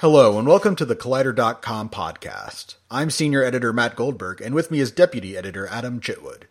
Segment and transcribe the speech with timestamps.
[0.00, 2.76] Hello, and welcome to the Collider.com podcast.
[2.88, 6.42] I'm senior editor Matt Goldberg, and with me is deputy editor Adam Chitwood.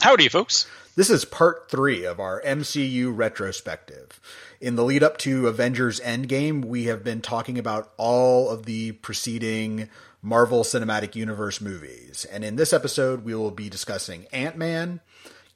[0.00, 0.66] Howdy, folks.
[0.96, 4.20] This is part three of our MCU retrospective.
[4.60, 8.90] In the lead up to Avengers Endgame, we have been talking about all of the
[8.90, 9.88] preceding
[10.20, 12.26] Marvel Cinematic Universe movies.
[12.28, 14.98] And in this episode, we will be discussing Ant Man,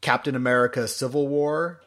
[0.01, 1.81] Captain America Civil War,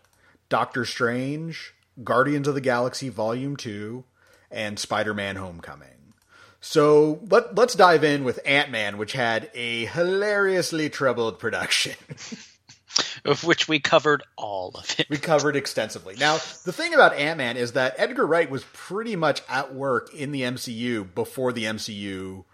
[0.49, 1.73] Doctor Strange,
[2.03, 4.03] Guardians of the Galaxy Volume 2,
[4.51, 6.13] and Spider Man Homecoming.
[6.59, 11.95] So let, let's dive in with Ant Man, which had a hilariously troubled production.
[13.25, 15.07] of which we covered all of it.
[15.09, 16.15] We covered extensively.
[16.17, 20.13] Now, the thing about Ant Man is that Edgar Wright was pretty much at work
[20.13, 22.45] in the MCU before the MCU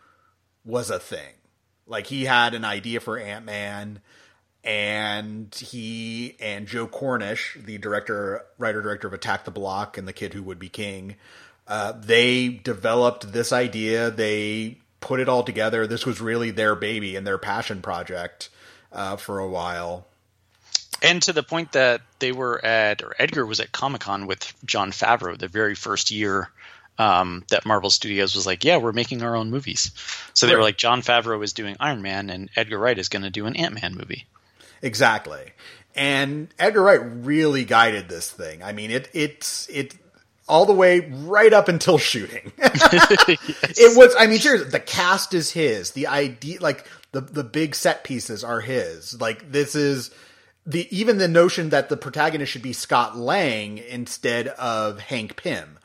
[0.65, 1.33] was a thing.
[1.85, 3.99] Like, he had an idea for Ant Man,
[4.63, 10.13] and he and Joe Cornish, the director, writer director of Attack the Block and The
[10.13, 11.15] Kid Who Would Be King,
[11.67, 14.11] uh, they developed this idea.
[14.11, 15.87] They put it all together.
[15.87, 18.49] This was really their baby and their passion project
[18.91, 20.07] uh, for a while.
[21.01, 24.53] And to the point that they were at, or Edgar was at Comic Con with
[24.63, 26.49] Jon Favreau the very first year
[26.97, 29.91] um, that Marvel Studios was like, yeah, we're making our own movies.
[30.33, 33.23] So they were like, Jon Favreau is doing Iron Man, and Edgar Wright is going
[33.23, 34.25] to do an Ant Man movie.
[34.81, 35.53] Exactly.
[35.95, 38.63] And Edgar Wright really guided this thing.
[38.63, 39.95] I mean, it it's it
[40.47, 42.51] all the way right up until shooting.
[42.57, 43.37] yes.
[43.77, 44.15] It was.
[44.17, 45.91] I mean, seriously, the cast is his.
[45.91, 49.19] The idea, like the the big set pieces, are his.
[49.19, 50.11] Like this is
[50.65, 55.79] the even the notion that the protagonist should be Scott Lang instead of Hank Pym.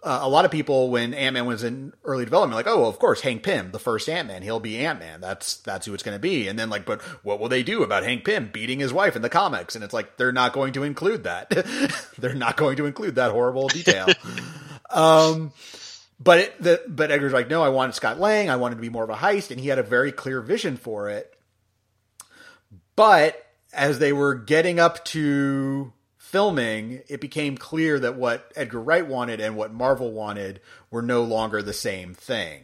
[0.00, 2.88] Uh, a lot of people, when Ant Man was in early development, like, oh, well,
[2.88, 5.20] of course, Hank Pym, the first Ant Man, he'll be Ant Man.
[5.20, 6.46] That's that's who it's going to be.
[6.46, 9.22] And then like, but what will they do about Hank Pym beating his wife in
[9.22, 9.74] the comics?
[9.74, 11.50] And it's like they're not going to include that.
[12.18, 14.06] they're not going to include that horrible detail.
[14.90, 15.52] um,
[16.20, 18.50] but it, the, but Edgar's like, no, I wanted Scott Lang.
[18.50, 20.76] I wanted to be more of a heist, and he had a very clear vision
[20.76, 21.34] for it.
[22.94, 25.92] But as they were getting up to
[26.28, 31.22] filming, it became clear that what Edgar Wright wanted and what Marvel wanted were no
[31.22, 32.62] longer the same thing.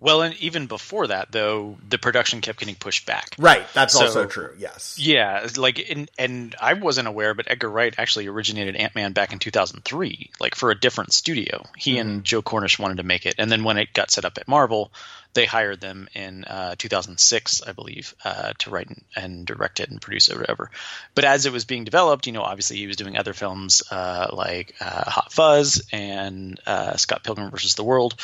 [0.00, 3.36] Well, and even before that, though, the production kept getting pushed back.
[3.38, 4.50] Right, that's so, also true.
[4.58, 4.98] Yes.
[4.98, 9.32] Yeah, like, in, and I wasn't aware, but Edgar Wright actually originated Ant Man back
[9.32, 11.64] in 2003, like for a different studio.
[11.76, 12.00] He mm-hmm.
[12.00, 14.48] and Joe Cornish wanted to make it, and then when it got set up at
[14.48, 14.92] Marvel,
[15.34, 20.00] they hired them in uh, 2006, I believe, uh, to write and direct it and
[20.00, 20.70] produce it or whatever.
[21.14, 24.28] But as it was being developed, you know, obviously he was doing other films uh,
[24.32, 28.14] like uh, Hot Fuzz and uh, Scott Pilgrim versus the World.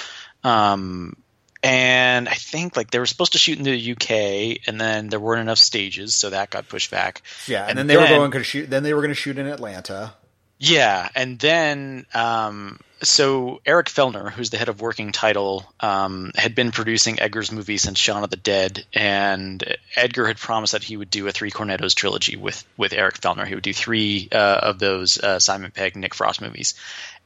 [0.44, 1.16] Um,
[1.62, 5.20] and I think like they were supposed to shoot in the UK, and then there
[5.20, 7.22] weren't enough stages, so that got pushed back.
[7.46, 8.70] Yeah, and, and then they then, were going to shoot.
[8.70, 10.14] Then they were going to shoot in Atlanta.
[10.58, 16.54] Yeah, and then um, so Eric Fellner, who's the head of working title, um, had
[16.54, 19.62] been producing Edgar's movie since Shaun of the Dead, and
[19.96, 23.46] Edgar had promised that he would do a three Cornettos trilogy with with Eric Fellner.
[23.46, 26.74] He would do three uh, of those uh, Simon Pegg, Nick Frost movies,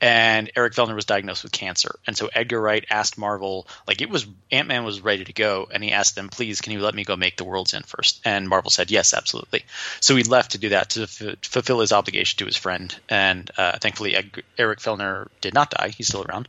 [0.04, 4.08] and Eric Fellner was diagnosed with cancer, and so Edgar Wright asked Marvel, like it
[4.08, 6.94] was Ant Man was ready to go, and he asked them, please, can you let
[6.94, 8.20] me go make the World's End first?
[8.24, 9.64] And Marvel said yes, absolutely.
[9.98, 13.50] So he left to do that to f- fulfill his obligation to his friend, and
[13.58, 14.14] uh, thankfully
[14.56, 15.88] Eric Fellner did not not die.
[15.88, 16.48] He's still around.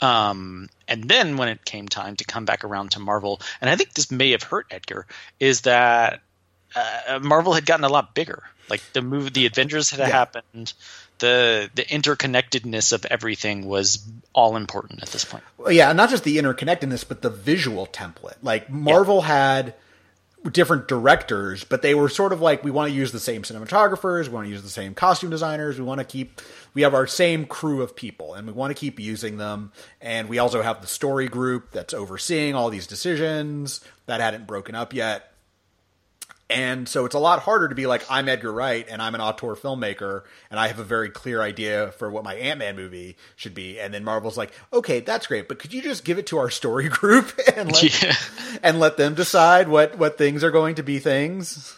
[0.00, 3.76] Um, and then when it came time to come back around to Marvel, and I
[3.76, 5.06] think this may have hurt Edgar,
[5.40, 6.20] is that
[6.74, 8.42] uh, Marvel had gotten a lot bigger.
[8.68, 10.06] Like the move, the Avengers had yeah.
[10.06, 10.72] happened.
[11.24, 15.42] The the interconnectedness of everything was all important at this point.
[15.56, 18.36] Well, yeah, not just the interconnectedness, but the visual template.
[18.42, 19.26] Like Marvel yeah.
[19.28, 19.74] had
[20.52, 24.28] different directors, but they were sort of like we want to use the same cinematographers,
[24.28, 26.42] we want to use the same costume designers, we want to keep
[26.74, 29.72] we have our same crew of people and we want to keep using them.
[30.02, 34.74] And we also have the story group that's overseeing all these decisions that hadn't broken
[34.74, 35.33] up yet.
[36.50, 39.20] And so it's a lot harder to be like, I'm Edgar Wright and I'm an
[39.20, 43.16] auteur filmmaker and I have a very clear idea for what my Ant Man movie
[43.34, 43.80] should be.
[43.80, 46.50] And then Marvel's like, okay, that's great, but could you just give it to our
[46.50, 48.14] story group and let, yeah.
[48.62, 51.76] and let them decide what, what things are going to be things?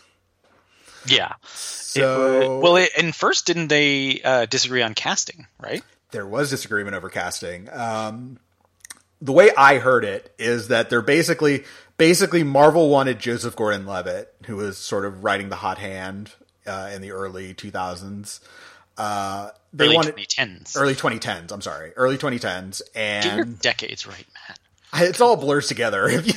[1.07, 1.35] Yeah.
[1.45, 5.83] So, it, well, it, and first, didn't they uh, disagree on casting, right?
[6.11, 7.69] There was disagreement over casting.
[7.73, 8.39] Um,
[9.21, 11.65] the way I heard it is that they're basically
[11.97, 16.33] basically Marvel wanted Joseph Gordon-Levitt, who was sort of writing the hot hand
[16.67, 18.41] uh, in the early 2000s.
[18.99, 20.77] Uh, they early wanted 2010s.
[20.77, 21.53] Early 2010s.
[21.53, 24.59] I'm sorry, early 2010s, and decades right, Matt.
[24.99, 26.09] It's all blurs together.
[26.21, 26.33] you,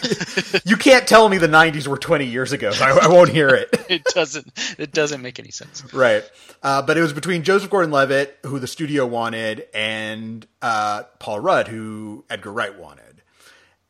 [0.66, 2.72] you can't tell me the '90s were 20 years ago.
[2.74, 3.70] I, I won't hear it.
[3.90, 4.52] it doesn't.
[4.78, 5.94] It doesn't make any sense.
[5.94, 6.30] Right.
[6.62, 11.70] Uh, but it was between Joseph Gordon-Levitt, who the studio wanted, and uh, Paul Rudd,
[11.70, 13.09] who Edgar Wright wanted.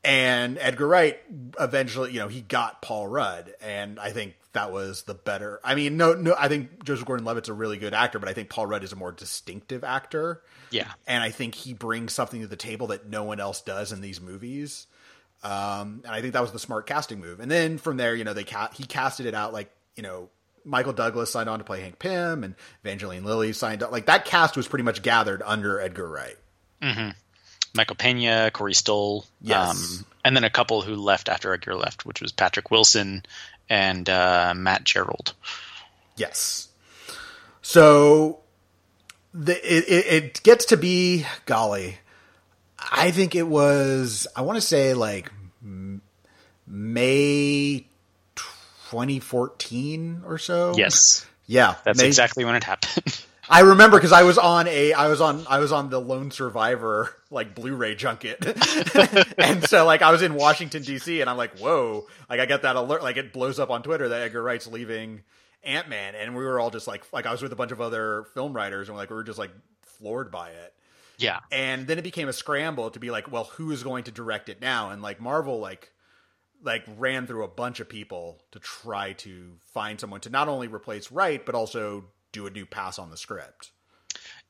[0.04, 1.20] And Edgar Wright
[1.60, 5.60] eventually, you know, he got Paul Rudd, and I think that was the better.
[5.62, 8.50] I mean, no, no, I think Joseph Gordon-Levitt's a really good actor, but I think
[8.50, 10.42] Paul Rudd is a more distinctive actor.
[10.72, 13.92] Yeah, and I think he brings something to the table that no one else does
[13.92, 14.88] in these movies.
[15.44, 17.40] Um, and I think that was the smart casting move.
[17.40, 20.30] And then from there, you know, they ca- he casted it out like you know
[20.64, 23.92] Michael Douglas signed on to play Hank Pym, and Evangeline Lilly signed up.
[23.92, 26.38] Like that cast was pretty much gathered under Edgar Wright.
[26.82, 27.10] Mm-hmm.
[27.74, 30.00] Michael Pena, Corey Stoll, yes.
[30.00, 33.24] Um, and then a couple who left after Edgar left, which was Patrick Wilson
[33.70, 35.34] and uh, Matt Gerald.
[36.16, 36.68] Yes.
[37.62, 38.40] So
[39.34, 42.00] the, it, it, it gets to be golly.
[42.92, 45.32] I think it was I want to say like
[46.66, 47.86] May
[48.36, 50.74] 2014 or so.
[50.76, 51.26] Yes.
[51.46, 53.26] Yeah, that's May, exactly when it happened.
[53.50, 56.30] I remember because I was on a I was on I was on the Lone
[56.30, 58.46] Survivor like Blu-ray junket,
[59.40, 61.20] and so like I was in Washington D.C.
[61.20, 62.06] and I'm like, whoa!
[62.30, 65.24] Like I got that alert, like it blows up on Twitter that Edgar Wright's leaving
[65.64, 67.82] Ant Man, and we were all just like like I was with a bunch of
[67.82, 69.52] other film writers, and like we were just like
[69.82, 70.74] floored by it.
[71.18, 74.12] Yeah, and then it became a scramble to be like, well, who is going to
[74.12, 74.92] direct it now?
[74.92, 75.92] And like Marvel, like
[76.64, 80.68] like ran through a bunch of people to try to find someone to not only
[80.68, 83.72] replace Wright but also do a new pass on the script.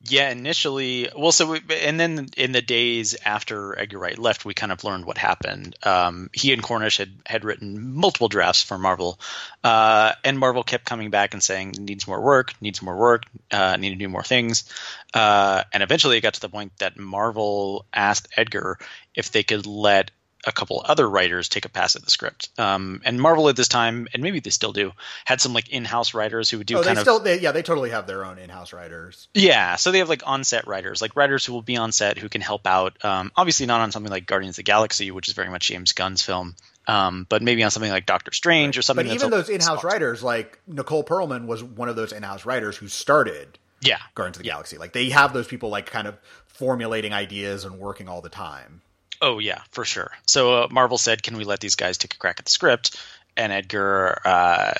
[0.08, 4.54] Yeah, initially, well, so we, and then in the days after Edgar Wright left, we
[4.54, 5.76] kind of learned what happened.
[5.82, 9.20] Um, he and Cornish had had written multiple drafts for Marvel,
[9.62, 13.76] uh, and Marvel kept coming back and saying needs more work, needs more work, uh,
[13.76, 14.64] need to do more things,
[15.12, 18.78] uh, and eventually it got to the point that Marvel asked Edgar
[19.14, 20.12] if they could let
[20.46, 22.48] a couple other writers take a pass at the script.
[22.58, 24.92] Um, and Marvel at this time, and maybe they still do,
[25.24, 26.78] had some like in-house writers who would do.
[26.78, 29.28] Oh, kind they still, they, yeah, they totally have their own in-house writers.
[29.34, 32.28] Yeah, so they have like on-set writers, like writers who will be on set who
[32.28, 33.04] can help out.
[33.04, 35.92] Um, obviously, not on something like Guardians of the Galaxy, which is very much James
[35.92, 36.56] Gunn's film.
[36.86, 39.06] Um, but maybe on something like Doctor Strange or something.
[39.06, 42.88] But even those in-house writers, like Nicole Perlman, was one of those in-house writers who
[42.88, 43.58] started.
[43.82, 44.54] Yeah, Guardians of the yeah.
[44.54, 44.78] Galaxy.
[44.78, 48.82] Like they have those people like kind of formulating ideas and working all the time.
[49.22, 50.10] Oh yeah, for sure.
[50.26, 52.96] So uh, Marvel said, "Can we let these guys take a crack at the script?"
[53.36, 54.72] And Edgar uh,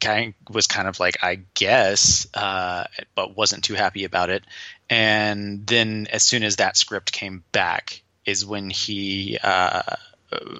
[0.00, 4.44] kind of was kind of like, "I guess," uh, but wasn't too happy about it.
[4.90, 9.82] And then, as soon as that script came back, is when he uh,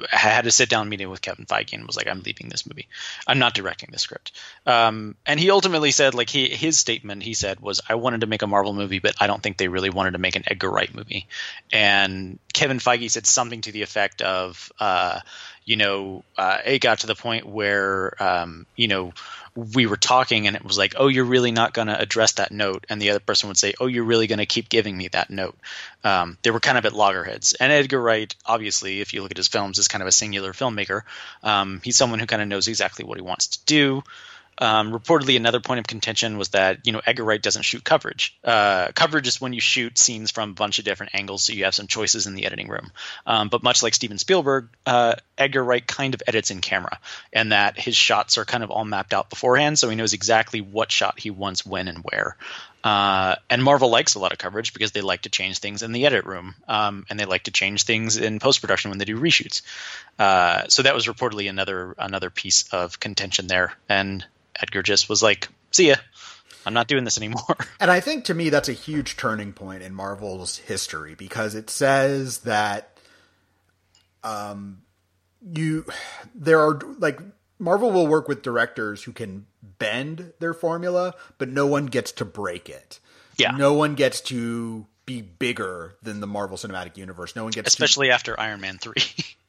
[0.08, 2.88] had a sit down meeting with Kevin Feige and was like, "I'm leaving this movie.
[3.26, 4.32] I'm not directing the script."
[4.66, 8.26] Um, and he ultimately said, like he his statement, he said was, "I wanted to
[8.26, 10.70] make a Marvel movie, but I don't think they really wanted to make an Edgar
[10.70, 11.26] Wright movie."
[11.72, 15.20] And Kevin Feige said something to the effect of, uh,
[15.66, 19.12] "You know, uh, it got to the point where, um, you know."
[19.56, 22.50] we were talking and it was like, oh, you're really not going to address that
[22.50, 22.84] note.
[22.88, 25.30] And the other person would say, oh, you're really going to keep giving me that
[25.30, 25.56] note.
[26.02, 27.52] Um, they were kind of at loggerheads.
[27.52, 30.52] And Edgar Wright, obviously, if you look at his films, is kind of a singular
[30.52, 31.02] filmmaker.
[31.44, 34.02] Um, he's someone who kind of knows exactly what he wants to do.
[34.58, 38.36] Um, reportedly, another point of contention was that you know Edgar Wright doesn't shoot coverage.
[38.44, 41.64] Uh, coverage is when you shoot scenes from a bunch of different angles, so you
[41.64, 42.92] have some choices in the editing room.
[43.26, 46.98] Um, but much like Steven Spielberg, uh, Edgar Wright kind of edits in camera,
[47.32, 50.60] and that his shots are kind of all mapped out beforehand, so he knows exactly
[50.60, 52.36] what shot he wants when and where.
[52.84, 55.92] Uh, and Marvel likes a lot of coverage because they like to change things in
[55.92, 59.06] the edit room, um, and they like to change things in post production when they
[59.06, 59.62] do reshoots.
[60.18, 64.24] Uh, so that was reportedly another another piece of contention there, and
[64.60, 65.96] Edgar just was like, "See ya."
[66.66, 67.56] I'm not doing this anymore.
[67.80, 71.68] And I think to me that's a huge turning point in Marvel's history because it
[71.68, 72.96] says that
[74.22, 74.80] um
[75.52, 75.84] you
[76.34, 77.20] there are like
[77.58, 82.24] Marvel will work with directors who can bend their formula, but no one gets to
[82.24, 83.00] break it.
[83.36, 83.52] Yeah.
[83.52, 87.36] No one gets to be bigger than the Marvel Cinematic Universe.
[87.36, 88.14] No one gets especially to...
[88.14, 88.94] after Iron Man 3.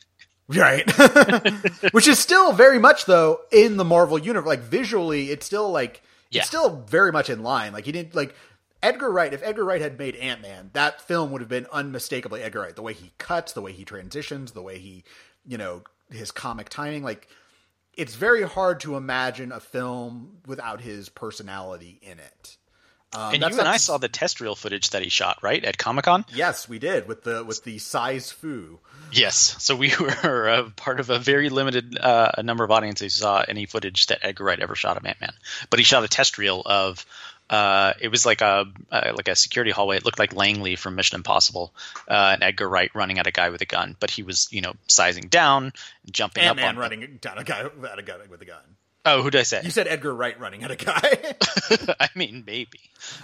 [0.48, 0.90] Right.
[1.92, 4.48] Which is still very much though in the Marvel universe.
[4.48, 6.42] Like visually, it's still like yeah.
[6.42, 7.74] it's still very much in line.
[7.74, 8.36] Like he didn't like
[8.84, 9.34] Edgar Wright.
[9.34, 12.76] If Edgar Wright had made Ant Man, that film would have been unmistakably Edgar Wright.
[12.76, 15.04] The way he cuts, the way he transitions, the way he,
[15.48, 17.04] you know, his comic timing.
[17.04, 17.28] Like
[17.94, 22.58] it's very hard to imagine a film without his personality in it.
[23.16, 25.78] Um, and you and I saw the test reel footage that he shot, right, at
[25.78, 26.26] Comic Con.
[26.34, 28.80] Yes, we did with the with the size foo.
[29.12, 33.22] Yes, so we were a part of a very limited uh, number of audiences who
[33.22, 35.34] saw any footage that Edgar Wright ever shot of Ant Man,
[35.70, 37.06] but he shot a test reel of
[37.48, 39.98] Uh, it was like a uh, like a security hallway.
[39.98, 41.72] It looked like Langley from Mission Impossible,
[42.10, 44.62] uh, and Edgar Wright running at a guy with a gun, but he was you
[44.62, 45.72] know sizing down,
[46.10, 47.60] jumping Ant up Man on running down a guy
[47.92, 48.64] at a gun with a gun.
[49.06, 49.62] Oh, who did I say?
[49.64, 51.36] You said Edgar Wright running at a guy.
[52.00, 52.80] I mean, maybe,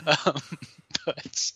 [0.06, 0.36] um,
[1.06, 1.52] but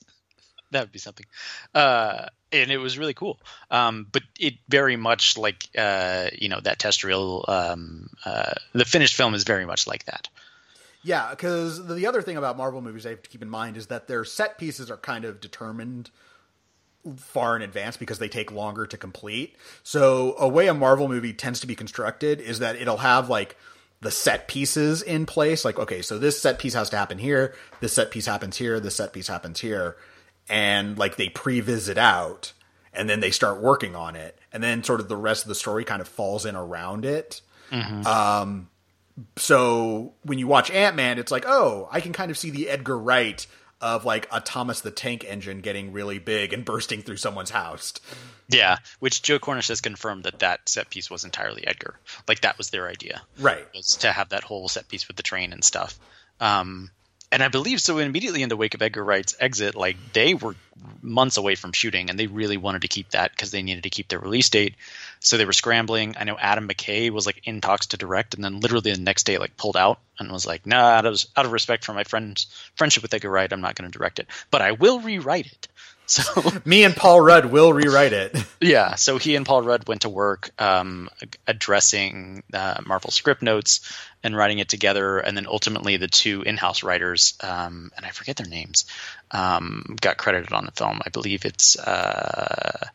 [0.72, 1.26] that would be something.
[1.74, 3.40] Uh, and it was really cool.
[3.70, 7.46] Um, but it very much like uh, you know that test reel.
[7.48, 10.28] Um, uh, the finished film is very much like that.
[11.04, 13.88] Yeah, because the other thing about Marvel movies I have to keep in mind is
[13.88, 16.10] that their set pieces are kind of determined
[17.18, 19.56] far in advance because they take longer to complete.
[19.84, 23.56] So a way a Marvel movie tends to be constructed is that it'll have like
[24.02, 25.66] the set pieces in place.
[25.66, 27.56] Like, okay, so this set piece has to happen here.
[27.80, 28.80] This set piece happens here.
[28.80, 29.98] This set piece happens here.
[30.48, 32.54] And like they pre-visit out
[32.94, 34.38] and then they start working on it.
[34.54, 37.42] And then sort of the rest of the story kind of falls in around it.
[38.06, 38.70] Um,
[39.38, 42.70] so when you watch Ant Man, it's like, oh, I can kind of see the
[42.70, 43.46] Edgar Wright
[43.82, 47.94] of like a Thomas the Tank Engine getting really big and bursting through someone's house.
[48.50, 52.00] Yeah, which Joe Cornish has confirmed that that set piece was entirely Edgar.
[52.28, 53.66] Like that was their idea, Right.
[53.76, 55.98] was to have that whole set piece with the train and stuff.
[56.40, 56.92] Um,
[57.32, 57.98] and I believe so.
[57.98, 60.56] Immediately in the wake of Edgar Wright's exit, like they were
[61.02, 63.90] months away from shooting, and they really wanted to keep that because they needed to
[63.90, 64.76] keep their release date.
[65.26, 66.14] So they were scrambling.
[66.20, 69.24] I know Adam McKay was like in talks to direct, and then literally the next
[69.24, 72.04] day, like pulled out and was like, "Nah, out of out of respect for my
[72.04, 75.48] friend's friendship with Edgar Wright, I'm not going to direct it, but I will rewrite
[75.48, 75.68] it."
[76.08, 76.22] So
[76.66, 78.38] Me and Paul Rudd will rewrite it.
[78.62, 81.10] yeah, so he and Paul Rudd went to work um,
[81.48, 83.92] addressing uh, Marvel script notes
[84.22, 88.36] and writing it together, and then ultimately the two in-house writers, um, and I forget
[88.36, 88.86] their names,
[89.32, 91.02] um, got credited on the film.
[91.04, 91.76] I believe it's.
[91.76, 92.86] Uh,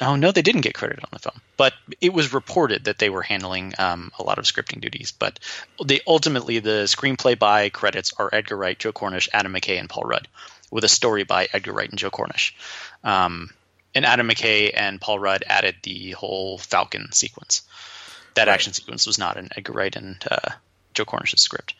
[0.00, 3.10] Oh no, they didn't get credited on the film, but it was reported that they
[3.10, 5.12] were handling um, a lot of scripting duties.
[5.12, 5.38] But
[5.84, 10.04] they ultimately the screenplay by credits are Edgar Wright, Joe Cornish, Adam McKay, and Paul
[10.04, 10.28] Rudd,
[10.70, 12.54] with a story by Edgar Wright and Joe Cornish.
[13.04, 13.50] Um,
[13.94, 17.62] and Adam McKay and Paul Rudd added the whole Falcon sequence.
[18.34, 18.54] That Right.
[18.54, 20.50] action sequence was not in Edgar Wright and uh,
[20.94, 21.74] Joe Cornish's script.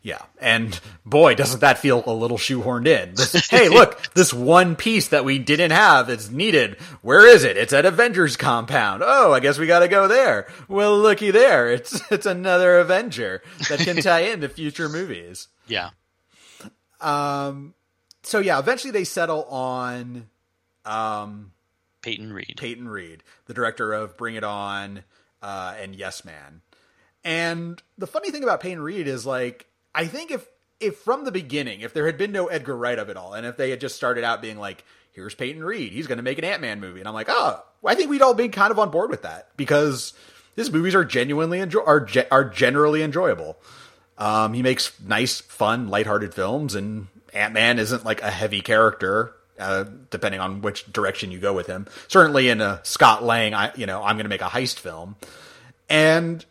[0.00, 0.22] Yeah.
[0.40, 3.14] And boy, doesn't that feel a little shoehorned in.
[3.14, 6.76] This- hey, look, this one piece that we didn't have is needed.
[7.02, 7.56] Where is it?
[7.56, 9.02] It's at Avengers compound.
[9.04, 10.46] Oh, I guess we gotta go there.
[10.68, 11.68] Well, looky there.
[11.70, 15.48] It's, it's another Avenger that can tie into future movies.
[15.66, 15.90] Yeah,
[17.00, 17.74] Um.
[18.22, 20.28] So yeah, eventually they settle on,
[20.84, 21.52] um,
[22.02, 22.54] Peyton Reed.
[22.58, 25.02] Peyton Reed, the director of Bring It On
[25.42, 26.60] uh, and Yes Man.
[27.24, 29.66] And the funny thing about Peyton Reed is like
[29.98, 30.46] I think if
[30.78, 33.44] if from the beginning, if there had been no Edgar Wright of it all, and
[33.44, 36.38] if they had just started out being like, "Here's Peyton Reed, he's going to make
[36.38, 38.78] an Ant Man movie," and I'm like, "Oh, I think we'd all be kind of
[38.78, 40.12] on board with that because
[40.54, 43.58] his movies are genuinely enjoy are ge- are generally enjoyable."
[44.18, 49.32] Um, he makes nice, fun, lighthearted films, and Ant Man isn't like a heavy character,
[49.58, 51.88] uh, depending on which direction you go with him.
[52.06, 55.16] Certainly, in a Scott Lang, I you know I'm going to make a heist film,
[55.88, 56.44] and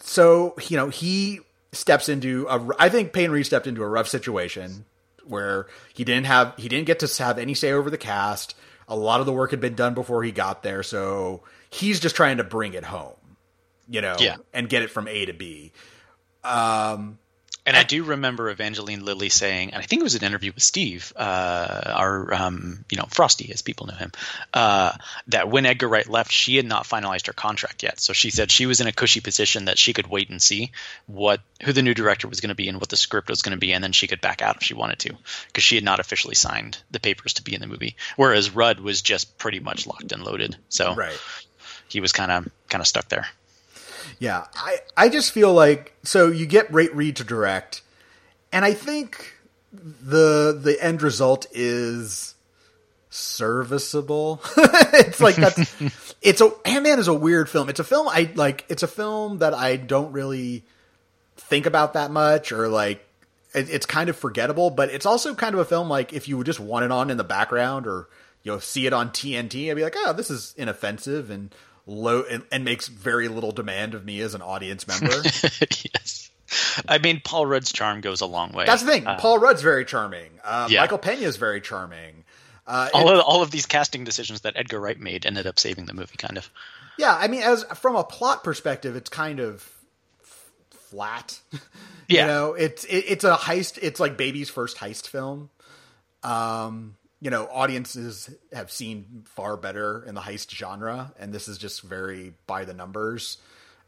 [0.00, 1.40] so you know he
[1.74, 2.68] steps into a.
[2.78, 4.84] I think Peyton Reed stepped into a rough situation
[5.26, 8.54] where he didn't have he didn't get to have any say over the cast.
[8.88, 12.14] A lot of the work had been done before he got there, so he's just
[12.16, 13.16] trying to bring it home,
[13.88, 14.36] you know, Yeah.
[14.52, 15.72] and get it from A to B.
[16.42, 17.18] Um,
[17.66, 20.62] And I do remember Evangeline Lilly saying, and I think it was an interview with
[20.62, 24.12] Steve, uh, our, um, you know, Frosty, as people know him,
[24.52, 24.92] uh,
[25.28, 28.00] that when Edgar Wright left, she had not finalized her contract yet.
[28.00, 30.72] So she said she was in a cushy position that she could wait and see
[31.06, 33.56] what who the new director was going to be and what the script was going
[33.56, 35.14] to be, and then she could back out if she wanted to,
[35.46, 37.96] because she had not officially signed the papers to be in the movie.
[38.16, 41.18] Whereas Rudd was just pretty much locked and loaded, so Right.
[41.88, 43.26] he was kind of kind of stuck there.
[44.18, 47.82] Yeah, I I just feel like so you get Ray Reed to direct,
[48.52, 49.34] and I think
[49.72, 52.34] the the end result is
[53.10, 54.40] serviceable.
[54.56, 57.68] it's like that's it's a Ant Man is a weird film.
[57.68, 58.64] It's a film I like.
[58.68, 60.64] It's a film that I don't really
[61.36, 63.04] think about that much, or like
[63.54, 64.70] it, it's kind of forgettable.
[64.70, 67.10] But it's also kind of a film like if you would just want it on
[67.10, 68.08] in the background, or
[68.42, 71.54] you know see it on TNT, I'd be like, oh, this is inoffensive and
[71.86, 75.12] low and, and makes very little demand of me as an audience member.
[75.22, 76.30] yes.
[76.88, 78.64] I mean, Paul Rudd's charm goes a long way.
[78.66, 79.06] That's the thing.
[79.06, 80.30] Uh, Paul Rudd's very charming.
[80.44, 80.80] Uh, yeah.
[80.80, 82.24] Michael Pena is very charming.
[82.66, 85.58] Uh, all it- of all of these casting decisions that Edgar Wright made ended up
[85.58, 86.48] saving the movie, kind of.
[86.98, 89.68] yeah, I mean, as from a plot perspective, it's kind of
[90.22, 91.38] f- flat.
[92.06, 92.20] Yeah.
[92.20, 93.78] you know, it's it, it's a heist.
[93.80, 95.48] It's like baby's first heist film.
[96.22, 101.56] Um, you know, audiences have seen far better in the heist genre, and this is
[101.56, 103.38] just very by the numbers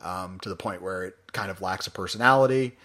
[0.02, 2.78] um, to the point where it kind of lacks a personality.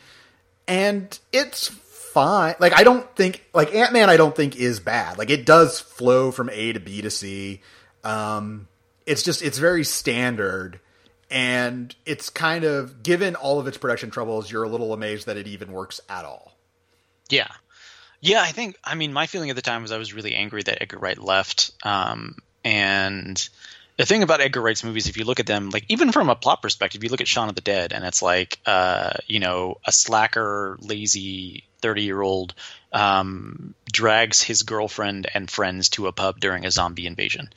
[0.68, 2.56] and it's fine.
[2.60, 4.10] Like I don't think like Ant Man.
[4.10, 5.18] I don't think is bad.
[5.18, 7.62] Like it does flow from A to B to C.
[8.04, 8.68] Um,
[9.06, 10.80] it's just it's very standard,
[11.30, 14.52] and it's kind of given all of its production troubles.
[14.52, 16.58] You're a little amazed that it even works at all.
[17.30, 17.48] Yeah,
[18.22, 18.42] yeah.
[18.42, 18.78] I think.
[18.84, 21.18] I mean, my feeling at the time was I was really angry that Edgar Wright
[21.18, 23.50] left, um, and
[23.98, 26.36] the thing about Edgar Wright's movies, if you look at them, like even from a
[26.36, 29.78] plot perspective, you look at Shaun of the Dead, and it's like, uh, you know,
[29.86, 32.54] a slacker, lazy thirty year old
[32.94, 37.50] um, drags his girlfriend and friends to a pub during a zombie invasion,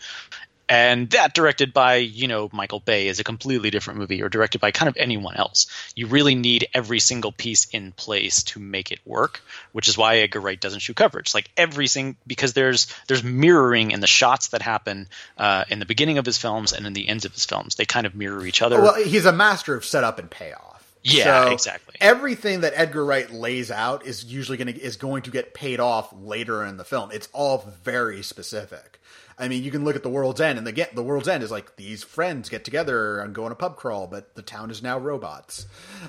[0.74, 4.60] and that directed by you know Michael Bay is a completely different movie, or directed
[4.60, 5.66] by kind of anyone else.
[5.94, 10.16] You really need every single piece in place to make it work, which is why
[10.18, 11.34] Edgar Wright doesn't shoot coverage.
[11.34, 16.18] Like everything, because there's there's mirroring in the shots that happen uh, in the beginning
[16.18, 17.76] of his films and in the ends of his films.
[17.76, 18.80] They kind of mirror each other.
[18.80, 20.74] Well, he's a master of setup and payoff.
[21.04, 21.96] Yeah, so exactly.
[22.00, 25.78] Everything that Edgar Wright lays out is usually going to is going to get paid
[25.78, 27.10] off later in the film.
[27.12, 29.00] It's all very specific.
[29.38, 31.42] I mean, you can look at the World's End, and the get the World's End
[31.42, 34.70] is like these friends get together and go on a pub crawl, but the town
[34.70, 35.66] is now robots.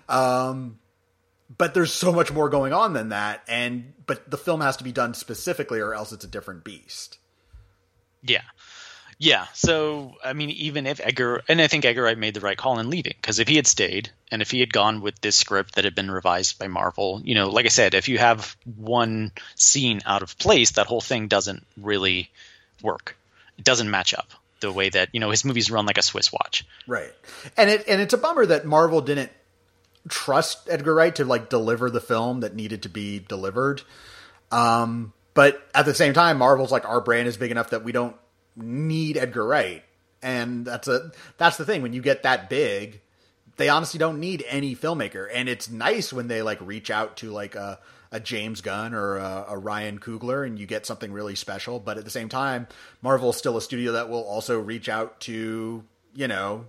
[0.08, 0.80] Um,
[1.58, 4.84] but there's so much more going on than that, and but the film has to
[4.84, 7.20] be done specifically, or else it's a different beast.
[8.22, 8.42] Yeah,
[9.18, 9.46] yeah.
[9.54, 12.80] So I mean, even if Edgar and I think Edgar Wright made the right call
[12.80, 15.76] in leaving because if he had stayed and if he had gone with this script
[15.76, 19.32] that had been revised by Marvel, you know, like I said, if you have one
[19.56, 22.30] scene out of place, that whole thing doesn't really
[22.82, 23.18] work.
[23.58, 24.30] It doesn't match up
[24.60, 26.66] the way that you know his movies run like a Swiss watch.
[26.88, 27.14] Right,
[27.58, 29.32] and it and it's a bummer that Marvel didn't
[30.10, 33.82] trust Edgar Wright to like deliver the film that needed to be delivered.
[34.52, 37.92] Um, but at the same time, Marvel's like our brand is big enough that we
[37.92, 38.16] don't
[38.56, 39.84] need Edgar Wright,
[40.22, 43.02] and that's a that's the thing when you get that big.
[43.58, 47.32] They honestly don't need any filmmaker, and it's nice when they like reach out to
[47.32, 47.80] like a
[48.16, 51.82] a James Gunn or a, a, Ryan Coogler, and you get something really special.
[51.82, 52.68] But at the same time,
[53.02, 55.84] Marvel is still a studio that will also reach out to
[56.16, 56.66] you know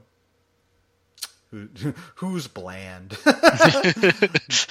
[1.51, 1.69] who,
[2.17, 3.17] who's bland.
[3.27, 3.93] I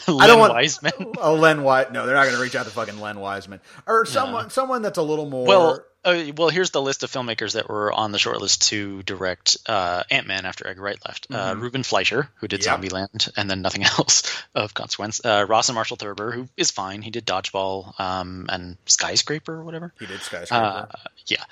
[0.08, 0.94] don't want Wiseman.
[1.18, 1.92] Oh, Len White.
[1.92, 4.98] No, they're not going to reach out to fucking Len Wiseman or someone someone that's
[4.98, 8.20] a little more well uh, well, here's the list of filmmakers that were on the
[8.20, 11.28] shortlist to direct uh, Ant Man after Edgar Wright left.
[11.32, 11.60] Uh, mm-hmm.
[11.60, 12.80] Uh, Ruben Fleischer, who did yep.
[12.80, 15.20] Zombieland and then nothing else of consequence.
[15.26, 17.02] Uh, and Marshall Thurber, who is fine.
[17.02, 19.94] He did Dodgeball um, and Skyscraper or whatever.
[20.00, 20.64] He did Skyscraper.
[20.64, 20.86] Uh,
[21.26, 21.44] yeah.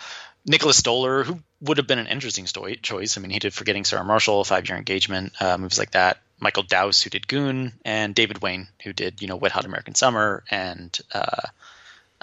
[0.46, 3.18] Nicholas Stoller, who would have been an interesting sto- choice.
[3.18, 6.18] I mean, he did Forgetting Sarah Marshall, Five Year Engagement, movies like that.
[6.40, 9.96] Michael Dowse, who did Goon, and David Wayne, who did you know Wet Hot American
[9.96, 11.00] Summer and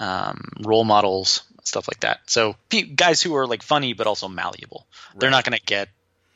[0.01, 2.21] um, Role Models, stuff like that.
[2.25, 2.55] So
[2.95, 4.85] guys who are like funny but also malleable.
[5.13, 5.21] Right.
[5.21, 5.89] They're not going to get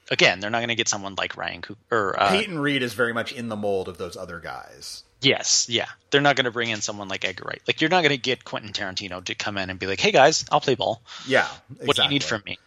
[0.10, 0.40] again.
[0.40, 3.14] They're not going to get someone like Ryan Coogler or uh, Peyton Reed is very
[3.14, 5.04] much in the mold of those other guys.
[5.26, 5.88] Yes, yeah.
[6.12, 7.62] They're not going to bring in someone like Edgar Wright.
[7.68, 10.12] Like you're not going to get Quentin Tarantino to come in and be like, "Hey
[10.12, 11.48] guys, I'll play ball." Yeah.
[11.70, 11.88] Exactly.
[11.88, 12.60] What do you need from me?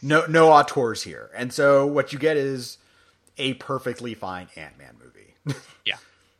[0.00, 2.78] No, no auteurs here, and so what you get is
[3.38, 5.58] a perfectly fine Ant Man movie.
[5.84, 5.96] yeah,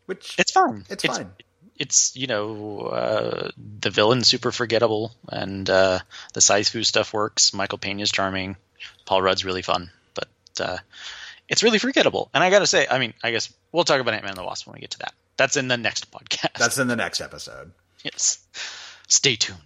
[0.06, 0.84] which it's fun.
[0.88, 1.30] It's, it's fine
[1.78, 5.98] it's you know uh, the villain's super forgettable, and uh,
[6.32, 7.52] the Sci-Fu stuff works.
[7.52, 8.56] Michael Pena's charming.
[9.04, 10.28] Paul Rudd's really fun, but
[10.60, 10.78] uh,
[11.48, 12.30] it's really forgettable.
[12.34, 14.38] And I got to say, I mean, I guess we'll talk about Ant Man and
[14.38, 15.14] the Wasp when we get to that.
[15.36, 16.54] That's in the next podcast.
[16.54, 17.72] That's in the next episode.
[18.04, 18.38] Yes.
[19.08, 19.58] Stay tuned.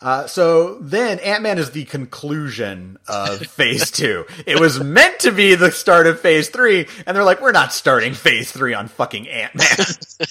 [0.00, 4.26] Uh, so then Ant Man is the conclusion of phase two.
[4.46, 7.72] It was meant to be the start of phase three, and they're like, we're not
[7.72, 9.86] starting phase three on fucking Ant Man.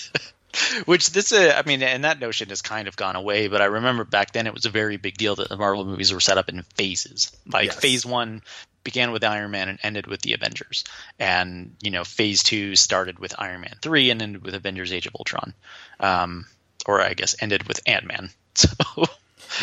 [0.85, 3.47] Which this, uh, I mean, and that notion has kind of gone away.
[3.47, 6.13] But I remember back then it was a very big deal that the Marvel movies
[6.13, 7.31] were set up in phases.
[7.47, 7.79] Like yes.
[7.79, 8.41] Phase One
[8.83, 10.83] began with Iron Man and ended with the Avengers,
[11.19, 15.07] and you know, Phase Two started with Iron Man three and ended with Avengers: Age
[15.07, 15.53] of Ultron,
[15.99, 16.45] um,
[16.85, 18.29] or I guess ended with Ant Man.
[18.53, 19.05] So.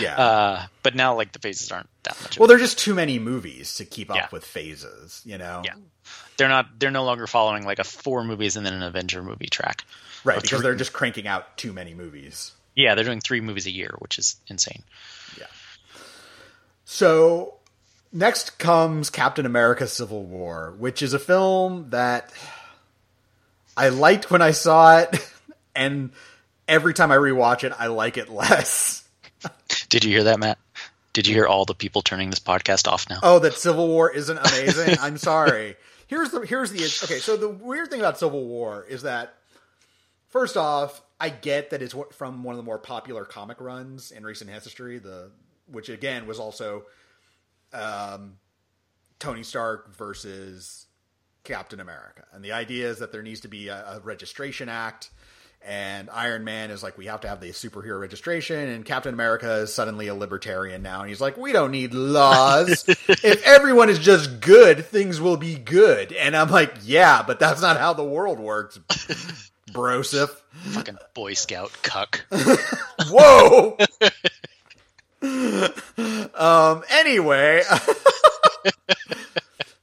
[0.00, 0.16] Yeah.
[0.16, 2.38] Uh, but now, like the phases aren't that much.
[2.38, 4.28] Well, they're just too many movies to keep up yeah.
[4.32, 5.22] with phases.
[5.24, 5.62] You know.
[5.64, 5.74] Yeah.
[6.36, 6.78] They're not.
[6.78, 9.84] They're no longer following like a four movies and then an Avenger movie track.
[10.24, 12.52] Right, because they're just cranking out too many movies.
[12.74, 14.82] Yeah, they're doing three movies a year, which is insane.
[15.38, 15.46] Yeah.
[16.84, 17.57] So
[18.12, 22.32] next comes Captain America: Civil War, which is a film that
[23.76, 25.16] I liked when I saw it,
[25.76, 26.10] and
[26.66, 29.04] every time I rewatch it, I like it less.
[29.88, 30.58] Did you hear that, Matt?
[31.12, 33.18] Did you hear all the people turning this podcast off now?
[33.22, 34.96] Oh, that Civil War isn't amazing.
[35.00, 35.76] I'm sorry.
[36.06, 37.18] Here's the here's the okay.
[37.18, 39.34] So the weird thing about Civil War is that
[40.28, 44.24] First off, I get that it's from one of the more popular comic runs in
[44.24, 44.98] recent history.
[44.98, 45.30] The
[45.66, 46.84] which again was also
[47.72, 48.34] um,
[49.18, 50.86] Tony Stark versus
[51.44, 52.24] Captain America.
[52.32, 55.10] And the idea is that there needs to be a, a registration act
[55.66, 59.52] and Iron Man is like, we have to have the superhero registration, and Captain America
[59.54, 62.84] is suddenly a libertarian now, and he's like, we don't need laws.
[62.88, 66.12] if everyone is just good, things will be good.
[66.12, 68.78] And I'm like, yeah, but that's not how the world works,
[69.72, 70.30] brosif.
[70.52, 72.24] Fucking Boy Scout cuck.
[73.08, 73.76] Whoa.
[76.38, 76.82] um.
[76.90, 77.62] Anyway.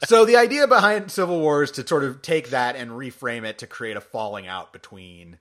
[0.06, 3.60] so the idea behind Civil War is to sort of take that and reframe it
[3.60, 5.38] to create a falling out between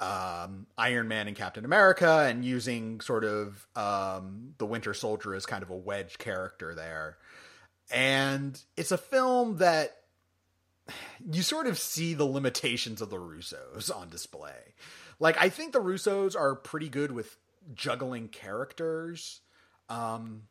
[0.00, 5.46] um, Iron Man and Captain America, and using sort of um, the Winter Soldier as
[5.46, 7.18] kind of a wedge character there.
[7.90, 9.96] And it's a film that
[11.30, 14.74] you sort of see the limitations of the Russos on display.
[15.18, 17.36] Like, I think the Russos are pretty good with
[17.74, 19.40] juggling characters.
[19.90, 20.44] Um,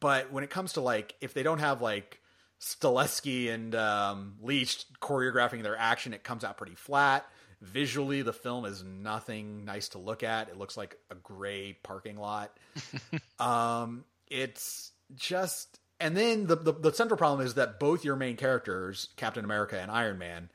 [0.00, 2.20] but when it comes to like, if they don't have like
[2.60, 7.26] Stahelski and um, Leitch choreographing their action, it comes out pretty flat.
[7.60, 10.48] Visually, the film is nothing nice to look at.
[10.48, 12.56] It looks like a gray parking lot.
[13.38, 18.36] um, it's just, and then the, the the central problem is that both your main
[18.36, 20.50] characters, Captain America and Iron Man,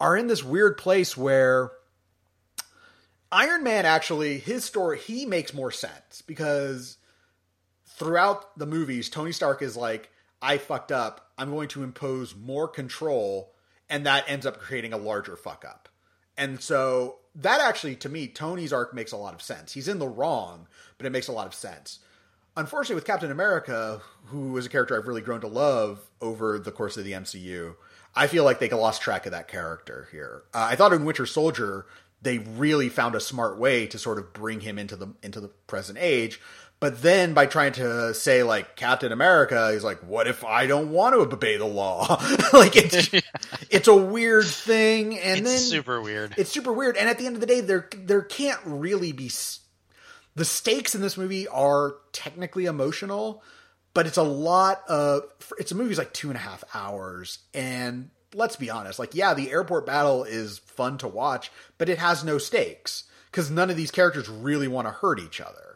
[0.00, 1.70] are in this weird place where
[3.30, 6.96] Iron Man actually his story he makes more sense because
[7.94, 10.10] throughout the movies, Tony Stark is like,
[10.42, 11.30] I fucked up.
[11.38, 13.52] I'm going to impose more control,
[13.88, 15.88] and that ends up creating a larger fuck up.
[16.36, 19.72] And so that actually, to me, Tony's arc makes a lot of sense.
[19.72, 20.66] He's in the wrong,
[20.98, 22.00] but it makes a lot of sense.
[22.56, 26.70] Unfortunately, with Captain America, who is a character I've really grown to love over the
[26.70, 27.74] course of the MCU,
[28.14, 30.44] I feel like they lost track of that character here.
[30.52, 31.86] Uh, I thought in Winter Soldier
[32.22, 35.48] they really found a smart way to sort of bring him into the into the
[35.48, 36.40] present age
[36.84, 40.90] but then by trying to say like Captain America, he's like, "What if I don't
[40.90, 43.10] want to obey the law?" like it's
[43.70, 46.34] it's a weird thing, and it's then super weird.
[46.36, 49.30] It's super weird, and at the end of the day, there there can't really be
[50.34, 53.42] the stakes in this movie are technically emotional,
[53.94, 55.22] but it's a lot of
[55.58, 59.32] it's a movie's like two and a half hours, and let's be honest, like yeah,
[59.32, 63.76] the airport battle is fun to watch, but it has no stakes because none of
[63.78, 65.73] these characters really want to hurt each other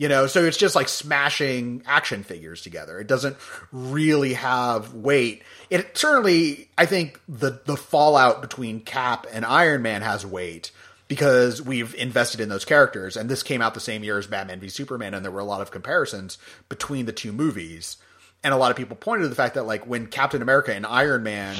[0.00, 2.98] you know so it's just like smashing action figures together.
[2.98, 3.36] It doesn't
[3.70, 5.42] really have weight.
[5.68, 10.72] It certainly i think the the fallout between cap and iron man has weight
[11.06, 14.58] because we've invested in those characters and this came out the same year as batman
[14.58, 17.98] v superman and there were a lot of comparisons between the two movies.
[18.42, 20.86] And a lot of people pointed to the fact that like when captain america and
[20.86, 21.56] iron man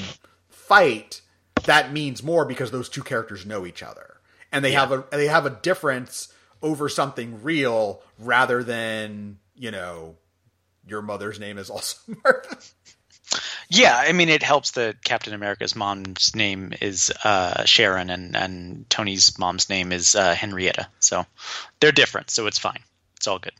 [0.48, 1.20] fight
[1.64, 4.16] that means more because those two characters know each other.
[4.50, 4.81] And they yeah.
[4.81, 10.16] have a they have a difference over something real rather than you know
[10.87, 12.59] your mother's name is also Martha.
[13.68, 18.90] Yeah, I mean it helps that Captain America's mom's name is uh, Sharon and and
[18.90, 20.88] Tony's mom's name is uh, Henrietta.
[20.99, 21.25] So
[21.79, 22.81] they're different, so it's fine.
[23.16, 23.53] It's all good.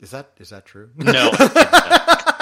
[0.00, 0.90] Is that is that true?
[0.96, 1.30] No.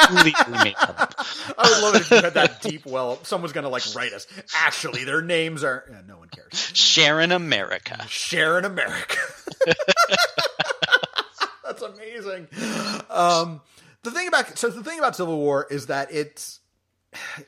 [0.07, 3.23] I would love it if you had that deep well.
[3.25, 4.27] Someone's gonna like write us.
[4.55, 5.85] Actually, their names are.
[5.90, 6.53] Yeah, no one cares.
[6.75, 8.05] Sharon America.
[8.09, 9.17] Sharon America.
[11.64, 12.49] That's amazing.
[13.09, 13.61] Um,
[14.03, 16.61] the thing about so the thing about Civil War is that it's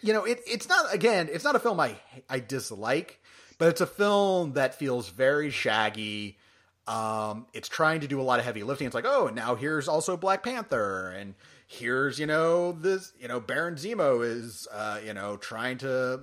[0.01, 1.97] you know it it's not again it's not a film I
[2.31, 3.21] I dislike,
[3.59, 6.38] but it's a film that feels very shaggy
[6.87, 8.87] um, it's trying to do a lot of heavy lifting.
[8.87, 11.35] It's like, oh, now here's also Black Panther, and
[11.66, 16.20] here's you know this you know Baron Zemo is uh, you know trying to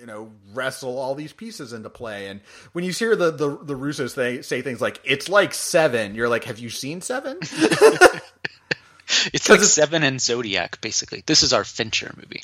[0.00, 2.28] you know wrestle all these pieces into play.
[2.28, 2.40] And
[2.72, 6.28] when you hear the the, the Russos say, say things like it's like Seven, you're
[6.28, 7.38] like, have you seen Seven?
[7.42, 11.22] it's like it's, Seven and Zodiac, basically.
[11.24, 12.42] This is our Fincher movie.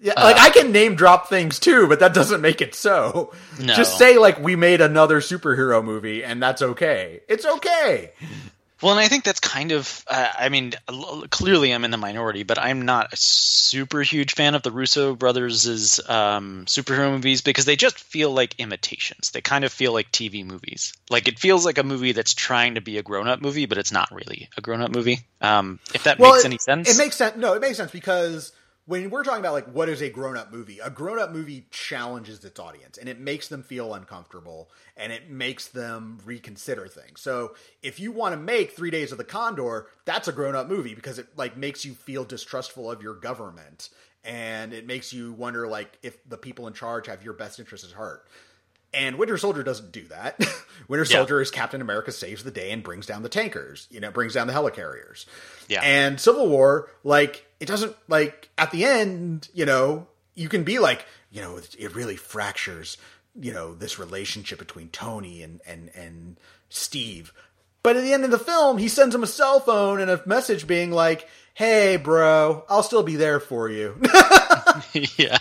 [0.00, 3.32] Yeah, like uh, I can name drop things too, but that doesn't make it so.
[3.60, 3.74] No.
[3.74, 7.20] Just say like we made another superhero movie, and that's okay.
[7.28, 8.12] It's okay.
[8.80, 10.72] Well, and I think that's kind of, uh, I mean,
[11.30, 15.16] clearly I'm in the minority, but I'm not a super huge fan of the Russo
[15.16, 19.32] brothers' um, superhero movies because they just feel like imitations.
[19.32, 20.92] They kind of feel like TV movies.
[21.10, 23.78] Like it feels like a movie that's trying to be a grown up movie, but
[23.78, 25.20] it's not really a grown up movie.
[25.40, 26.88] Um, if that well, makes it, any sense.
[26.88, 27.36] It makes sense.
[27.36, 28.52] No, it makes sense because
[28.88, 32.58] when we're talking about like what is a grown-up movie a grown-up movie challenges its
[32.58, 37.20] audience and it makes them feel uncomfortable and it makes them reconsider things.
[37.20, 40.94] So if you want to make three days of the condor that's a grown-up movie
[40.94, 43.90] because it like makes you feel distrustful of your government
[44.24, 47.86] and it makes you wonder like if the people in charge have your best interests
[47.86, 48.26] at heart
[48.92, 50.38] and Winter Soldier doesn't do that.
[50.88, 51.18] Winter yeah.
[51.18, 54.34] Soldier is Captain America saves the day and brings down the tankers, you know, brings
[54.34, 55.26] down the helicarriers.
[55.68, 55.80] Yeah.
[55.82, 60.78] And Civil War, like, it doesn't, like, at the end, you know, you can be
[60.78, 62.96] like, you know, it, it really fractures,
[63.38, 66.36] you know, this relationship between Tony and and and
[66.68, 67.32] Steve.
[67.82, 70.22] But at the end of the film, he sends him a cell phone and a
[70.26, 74.00] message being like, "Hey, bro, I'll still be there for you."
[75.16, 75.38] yeah.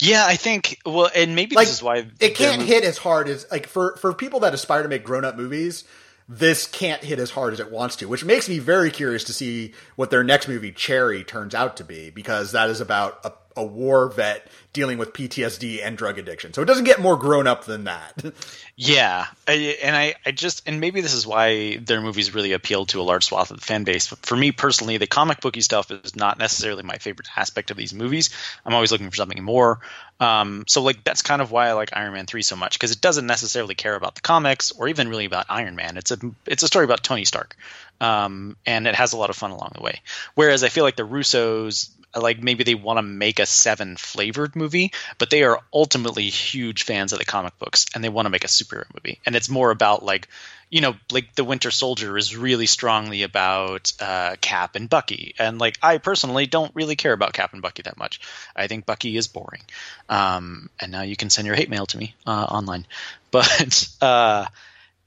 [0.00, 3.28] Yeah, I think well, and maybe like, this is why it can't hit as hard
[3.28, 5.84] as like for for people that aspire to make grown up movies.
[6.28, 9.32] This can't hit as hard as it wants to, which makes me very curious to
[9.32, 13.32] see what their next movie, Cherry, turns out to be, because that is about a
[13.56, 16.52] a war vet dealing with PTSD and drug addiction.
[16.52, 18.14] So it doesn't get more grown up than that.
[18.76, 22.86] yeah, I, and I, I just and maybe this is why their movies really appeal
[22.86, 24.08] to a large swath of the fan base.
[24.08, 27.76] But for me personally, the comic booky stuff is not necessarily my favorite aspect of
[27.76, 28.30] these movies.
[28.64, 29.80] I'm always looking for something more.
[30.20, 32.92] Um, so like that's kind of why I like Iron Man three so much because
[32.92, 35.96] it doesn't necessarily care about the comics or even really about Iron Man.
[35.96, 37.56] It's a it's a story about Tony Stark.
[38.00, 40.00] Um, and it has a lot of fun along the way.
[40.34, 44.56] Whereas I feel like the Russos like maybe they want to make a seven flavored
[44.56, 48.30] movie, but they are ultimately huge fans of the comic books and they want to
[48.30, 49.20] make a superhero movie.
[49.24, 50.28] And it's more about like,
[50.70, 55.58] you know, like the Winter Soldier is really strongly about uh, Cap and Bucky, and
[55.58, 58.20] like I personally don't really care about Cap and Bucky that much.
[58.54, 59.62] I think Bucky is boring.
[60.08, 62.86] Um, and now you can send your hate mail to me uh, online,
[63.30, 63.88] but.
[64.00, 64.46] Uh,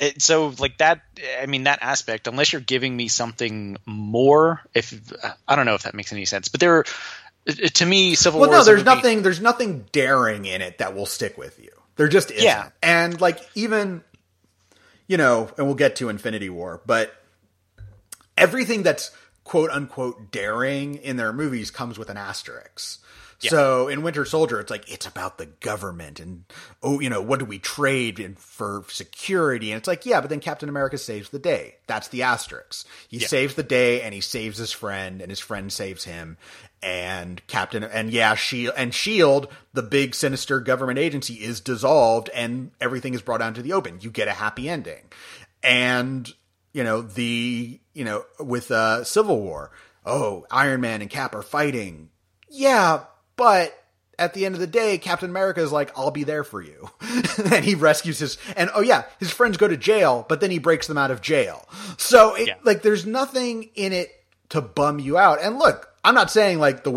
[0.04, 1.02] it, so like that
[1.42, 5.76] i mean that aspect unless you're giving me something more if uh, i don't know
[5.76, 6.84] if that makes any sense but there
[7.74, 8.50] to me civil War.
[8.50, 11.72] well war no there's nothing there's nothing daring in it that will stick with you
[11.96, 12.70] there just isn't Yeah.
[12.82, 14.04] and like even
[15.08, 17.14] you know and we'll get to infinity war but
[18.38, 19.12] everything that's
[19.44, 23.04] quote unquote daring in their movies comes with an asterisk
[23.50, 26.46] so in Winter Soldier, it's like it's about the government and
[26.82, 29.72] oh, you know, what do we trade in for security?
[29.72, 31.76] And it's like, yeah, but then Captain America saves the day.
[31.88, 32.88] That's the asterisk.
[33.08, 36.38] He saves the day and he saves his friend, and his friend saves him.
[36.82, 42.72] And Captain and yeah, Shield and Shield, the big sinister government agency, is dissolved, and
[42.82, 44.00] everything is brought out to the open.
[44.02, 45.04] You get a happy ending,
[45.64, 46.32] and
[46.74, 49.72] you know the you know with uh, Civil War.
[50.06, 52.10] Oh, Iron Man and Cap are fighting.
[52.50, 53.78] Yeah, but
[54.20, 56.90] at the end of the day, Captain America is like, I'll be there for you.
[57.52, 60.60] and he rescues his, and oh yeah, his friends go to jail, but then he
[60.60, 61.68] breaks them out of jail.
[61.98, 62.56] So it, Yeah.
[62.64, 64.12] like, there's nothing in it
[64.50, 65.40] to bum you out.
[65.42, 66.92] And look, I'm not saying like the,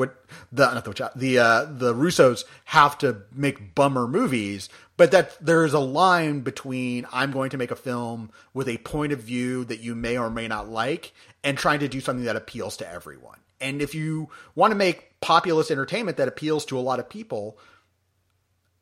[0.53, 4.69] the, not the, the, uh, the Russos have to make bummer movies,
[4.99, 8.77] but that there is a line between I'm going to make a film with a
[8.79, 12.25] point of view that you may or may not like and trying to do something
[12.27, 13.39] that appeals to everyone.
[13.61, 17.59] And if you want to make populist entertainment that appeals to a lot of people,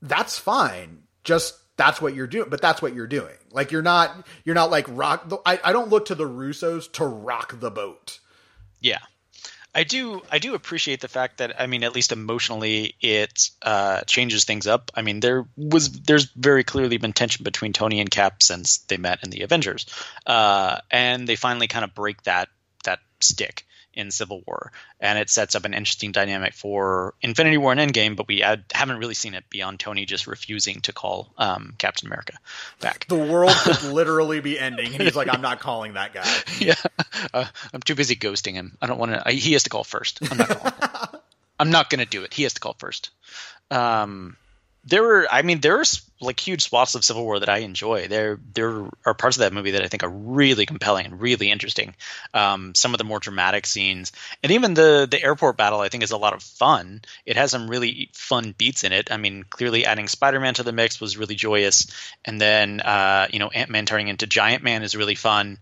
[0.03, 1.05] that's fine.
[1.23, 3.35] Just that's what you're doing, but that's what you're doing.
[3.51, 5.33] Like you're not you're not like rock.
[5.45, 8.21] I, I don't look to the Russos to rock the boat.
[8.81, 8.99] Yeah.
[9.77, 14.03] I do I do appreciate the fact that I mean at least emotionally it uh,
[14.03, 14.93] changes things up.
[14.95, 18.99] I mean there was there's very clearly been tension between Tony and Cap since they
[18.99, 19.87] met in the Avengers,
[20.27, 22.51] uh, and they finally kind of break that
[22.85, 27.73] that stick in Civil War, and it sets up an interesting dynamic for Infinity War
[27.73, 28.17] and Endgame.
[28.17, 32.39] But we haven't really seen it beyond Tony just refusing to call um, Captain America
[32.81, 33.07] back.
[33.09, 36.29] The world could literally be ending, and he's like, "I'm not calling that guy."
[36.59, 36.75] yeah,
[37.33, 38.77] uh, I'm too busy ghosting him.
[38.81, 39.31] I don't want to.
[39.33, 40.19] He has to call first.
[40.31, 41.23] I'm not.
[41.61, 42.35] I'm not going to do it.
[42.35, 43.11] He has to call first.
[43.71, 44.37] Um,
[44.87, 48.09] there were, I mean, there's like huge swaths of Civil War that I enjoy.
[48.09, 51.51] There, there are parts of that movie that I think are really compelling and really
[51.51, 51.95] interesting.
[52.33, 56.03] Um, some of the more dramatic scenes, and even the the airport battle, I think
[56.03, 57.03] is a lot of fun.
[57.25, 59.11] It has some really fun beats in it.
[59.11, 61.87] I mean, clearly adding Spider Man to the mix was really joyous,
[62.25, 65.59] and then uh, you know Ant Man turning into Giant Man is really fun.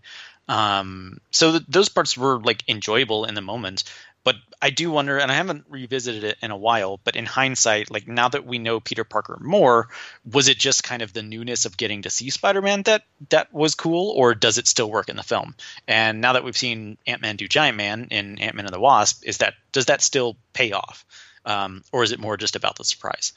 [0.47, 3.83] Um, so th- those parts were like enjoyable in the moment.
[4.23, 7.91] But I do wonder, and I haven't revisited it in a while, but in hindsight,
[7.91, 9.89] like now that we know Peter Parker more,
[10.29, 13.75] was it just kind of the newness of getting to see Spider-Man that that was
[13.75, 15.55] cool, or does it still work in the film?
[15.87, 19.39] And now that we've seen Ant-Man do Giant Man in Ant-Man and the Wasp, is
[19.39, 21.05] that does that still pay off,
[21.45, 23.33] um, or is it more just about the surprise?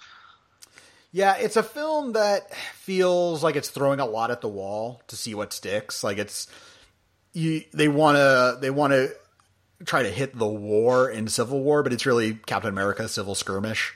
[1.10, 5.16] Yeah, it's a film that feels like it's throwing a lot at the wall to
[5.16, 6.04] see what sticks.
[6.04, 6.46] Like it's
[7.32, 9.14] you they want to they want to
[9.84, 13.94] try to hit the war in Civil War, but it's really Captain America Civil Skirmish.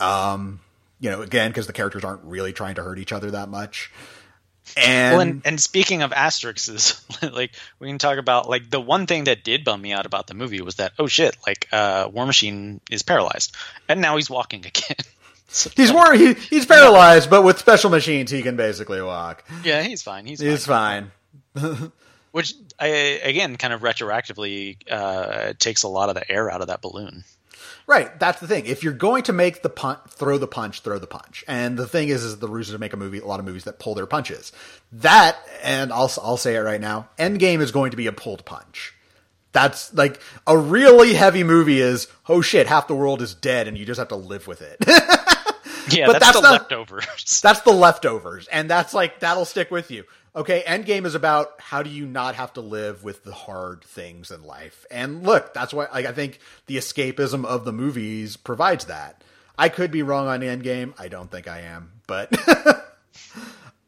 [0.00, 0.60] Um,
[1.00, 3.92] you know, again because the characters aren't really trying to hurt each other that much.
[4.78, 9.06] And, Well, and, and speaking of asterisks, like we can talk about like the one
[9.06, 12.08] thing that did bum me out about the movie was that oh shit, like uh,
[12.12, 13.54] War Machine is paralyzed,
[13.88, 14.96] and now he's walking again.
[15.48, 16.20] So- he's worried.
[16.20, 19.44] He, he's paralyzed, but with special machines, he can basically walk.
[19.62, 20.26] yeah, he's fine.
[20.26, 21.12] He's, He's fine.
[21.54, 21.92] fine.
[22.34, 22.88] Which I,
[23.22, 27.22] again kind of retroactively uh, takes a lot of the air out of that balloon.
[27.86, 28.66] Right, that's the thing.
[28.66, 31.44] If you're going to make the punch, throw the punch, throw the punch.
[31.46, 33.78] And the thing is, is the Russos make a movie, a lot of movies that
[33.78, 34.50] pull their punches.
[34.90, 38.44] That, and I'll I'll say it right now, Endgame is going to be a pulled
[38.44, 38.94] punch.
[39.52, 41.80] That's like a really heavy movie.
[41.80, 44.60] Is oh shit, half the world is dead, and you just have to live with
[44.60, 44.84] it.
[45.90, 47.40] yeah, but that's, that's the not, leftovers.
[47.42, 50.04] That's the leftovers, and that's like that'll stick with you.
[50.36, 54.32] Okay, Endgame is about how do you not have to live with the hard things
[54.32, 54.84] in life.
[54.90, 59.22] And look, that's why like, I think the escapism of the movies provides that.
[59.56, 60.92] I could be wrong on Endgame.
[60.98, 62.34] I don't think I am, but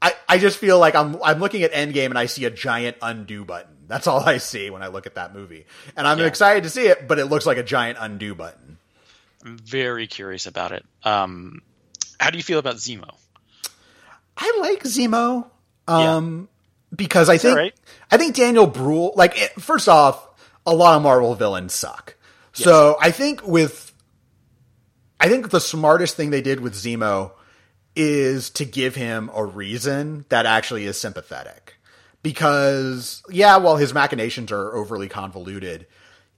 [0.01, 2.97] I I just feel like I'm I'm looking at Endgame and I see a giant
[3.03, 3.77] undo button.
[3.89, 5.67] That's all I see when I look at that movie.
[5.97, 6.27] And I'm yeah.
[6.27, 8.79] excited to see it, but it looks like a giant undo button.
[9.45, 10.85] I'm very curious about it.
[11.05, 11.63] Um,
[12.19, 13.15] how do you feel about Zemo?
[14.37, 15.49] I like Zemo.
[15.89, 16.49] Um,
[16.91, 16.97] yeah.
[16.97, 17.75] because I think right.
[18.11, 19.13] I think Daniel Bruhl.
[19.17, 20.27] Like, it, first off,
[20.67, 22.17] a lot of Marvel villains suck.
[22.55, 22.65] Yes.
[22.65, 23.93] So I think with,
[25.21, 27.33] I think the smartest thing they did with Zemo
[27.95, 31.75] is to give him a reason that actually is sympathetic.
[32.23, 35.87] Because yeah, while his machinations are overly convoluted,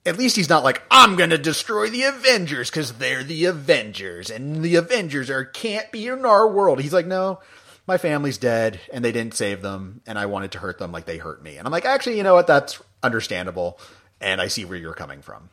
[0.08, 4.30] at least he's not like I'm going to destroy the Avengers because they're the Avengers
[4.30, 6.80] and the Avengers are can't be in our world.
[6.80, 7.40] He's like, no,
[7.86, 11.04] my family's dead and they didn't save them and I wanted to hurt them like
[11.04, 11.56] they hurt me.
[11.56, 12.46] And I'm like, actually, you know what?
[12.46, 13.78] That's understandable.
[14.20, 15.50] And I see where you're coming from.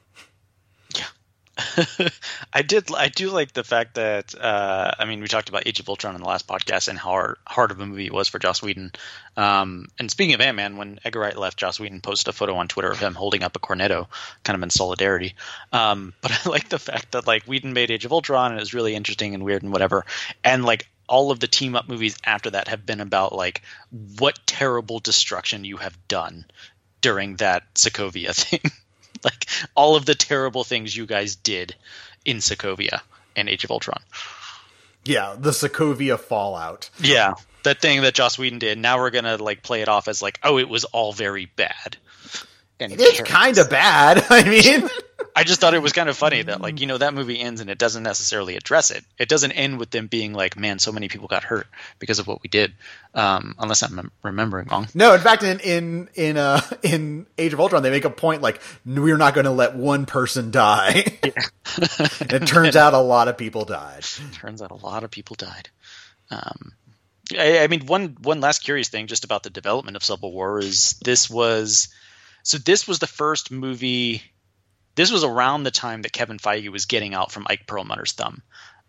[2.54, 2.94] I did.
[2.94, 6.16] I do like the fact that uh, I mean, we talked about Age of Ultron
[6.16, 8.62] in the last podcast and how hard, hard of a movie it was for Joss
[8.62, 8.92] Whedon.
[9.38, 12.56] Um, and speaking of Ant Man, when Edgar Wright left, Joss Whedon posted a photo
[12.56, 14.08] on Twitter of him holding up a cornetto,
[14.44, 15.36] kind of in solidarity.
[15.72, 18.62] Um, but I like the fact that like Whedon made Age of Ultron and it
[18.62, 20.06] was really interesting and weird and whatever.
[20.44, 23.62] And like all of the team up movies after that have been about like
[24.18, 26.46] what terrible destruction you have done
[27.02, 28.72] during that Sokovia thing.
[29.32, 31.76] like all of the terrible things you guys did
[32.24, 33.02] in Sokovia
[33.36, 34.02] and Age of Ultron.
[35.04, 36.90] Yeah, the Sokovia fallout.
[37.00, 37.34] Yeah,
[37.64, 38.78] that thing that Joss Whedon did.
[38.78, 41.98] Now we're gonna like play it off as like, oh, it was all very bad.
[42.80, 44.26] And it's kind of bad.
[44.30, 44.90] I mean,
[45.36, 47.62] I just thought it was kind of funny that like you know that movie ends
[47.62, 49.04] and it doesn't necessarily address it.
[49.18, 51.68] It doesn't end with them being like, "Man, so many people got hurt
[52.00, 52.74] because of what we did,"
[53.14, 54.88] um, unless I'm remembering wrong.
[54.94, 58.42] No, in fact, in in in uh, in Age of Ultron, they make a point
[58.42, 61.04] like we're not going to let one person die.
[61.24, 64.04] it turns out a lot of people died.
[64.34, 65.70] Turns out a lot of people died.
[66.30, 66.74] Um,
[67.38, 70.60] I, I mean, one one last curious thing just about the development of Civil War
[70.60, 71.90] is this was
[72.46, 74.24] so this was the first movie
[74.96, 78.42] this was around the time that Kevin Feige was getting out from Ike Perlmutter's thumb.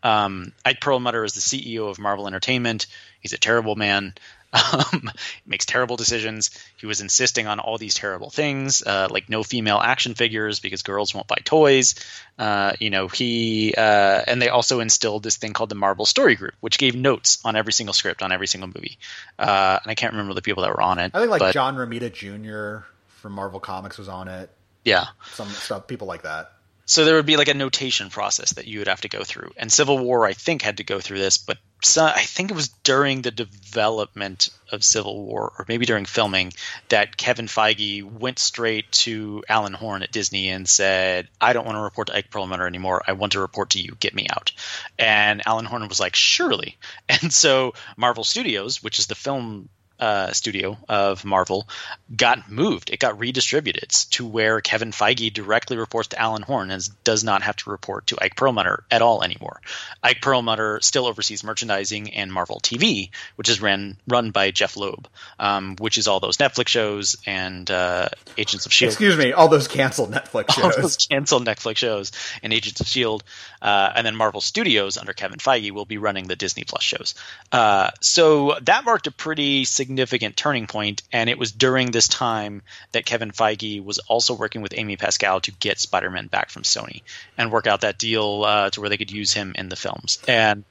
[0.03, 2.87] Um, Ike Perlmutter is the CEO of Marvel Entertainment.
[3.21, 4.15] He's a terrible man.
[4.57, 5.11] Um,
[5.45, 6.51] makes terrible decisions.
[6.79, 10.83] He was insisting on all these terrible things, uh, like no female action figures because
[10.83, 11.95] girls won't buy toys.
[12.39, 16.37] Uh, you know, he uh, and they also instilled this thing called the Marvel Story
[16.37, 18.99] Group, which gave notes on every single script on every single movie.
[19.39, 21.11] Uh, and I can't remember the people that were on it.
[21.13, 22.87] I think like but, John Romita Jr.
[23.27, 24.49] from Marvel Comics was on it.
[24.85, 25.07] Yeah.
[25.33, 26.53] Some stuff, people like that.
[26.85, 29.51] So there would be like a notation process that you would have to go through.
[29.57, 31.59] And Civil War, I think, had to go through this, but
[31.99, 36.53] I think it was during the development of Civil War, or maybe during filming,
[36.89, 41.79] that Kevin Feige went straight to Alan Horn at Disney and said, I don't want
[41.79, 43.03] to report to Ike Perlmutter anymore.
[43.09, 43.97] I want to report to you.
[43.99, 44.53] Get me out.
[45.01, 46.79] And Alan Horn was like, surely.
[47.09, 51.67] And so Marvel Studios, which is the film uh, studio of Marvel
[52.15, 52.91] got moved.
[52.91, 57.43] It got redistributed to where Kevin Feige directly reports to Alan Horn and does not
[57.43, 59.61] have to report to Ike Perlmutter at all anymore.
[60.03, 65.09] Ike Perlmutter still oversees merchandising and Marvel TV, which is ran run by Jeff Loeb,
[65.39, 68.93] um, which is all those Netflix shows and uh, Agents of Shield.
[68.93, 70.65] Excuse me, all those canceled Netflix shows.
[70.77, 73.23] All those canceled Netflix shows and Agents of Shield,
[73.63, 77.15] uh, and then Marvel Studios under Kevin Feige will be running the Disney Plus shows.
[77.53, 82.09] Uh, so that marked a pretty significant significant turning point, and it was during this
[82.09, 86.63] time that Kevin Feige was also working with Amy Pascal to get Spider-Man back from
[86.63, 87.03] Sony
[87.39, 90.19] and work out that deal uh, to where they could use him in the films.
[90.27, 90.65] And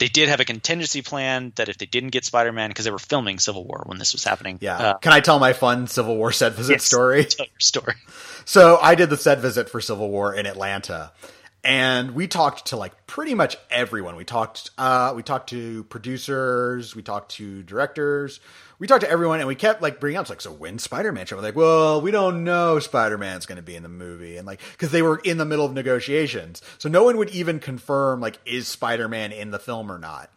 [0.00, 2.98] they did have a contingency plan that if they didn't get Spider-Man, because they were
[2.98, 4.58] filming Civil War when this was happening.
[4.62, 4.78] Yeah.
[4.78, 7.24] Uh, Can I tell my fun Civil War set visit yes, story?
[7.26, 7.94] Tell your story.
[8.46, 11.12] So I did the set visit for Civil War in Atlanta
[11.64, 14.16] and we talked to like pretty much everyone.
[14.16, 18.40] We talked uh, we talked to producers, we talked to directors,
[18.78, 21.24] we talked to everyone, and we kept like bringing up like, so when Spider Man
[21.24, 21.36] show?
[21.36, 24.46] We're like, well, we don't know Spider Man's going to be in the movie, and
[24.46, 28.20] like because they were in the middle of negotiations, so no one would even confirm
[28.20, 30.30] like is Spider Man in the film or not.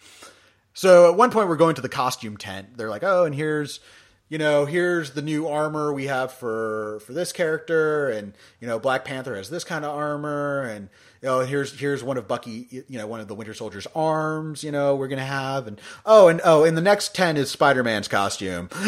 [0.74, 2.78] So at one point, we're going to the costume tent.
[2.78, 3.82] They're like, oh, and here's
[4.30, 8.80] you know, here's the new armor we have for for this character, and you know,
[8.80, 10.90] Black Panther has this kind of armor, and
[11.22, 14.64] you know, here's here's one of Bucky, you know, one of the Winter Soldier's arms,
[14.64, 17.84] you know, we're gonna have, and oh, and oh, in the next ten is Spider
[17.84, 18.70] Man's costume.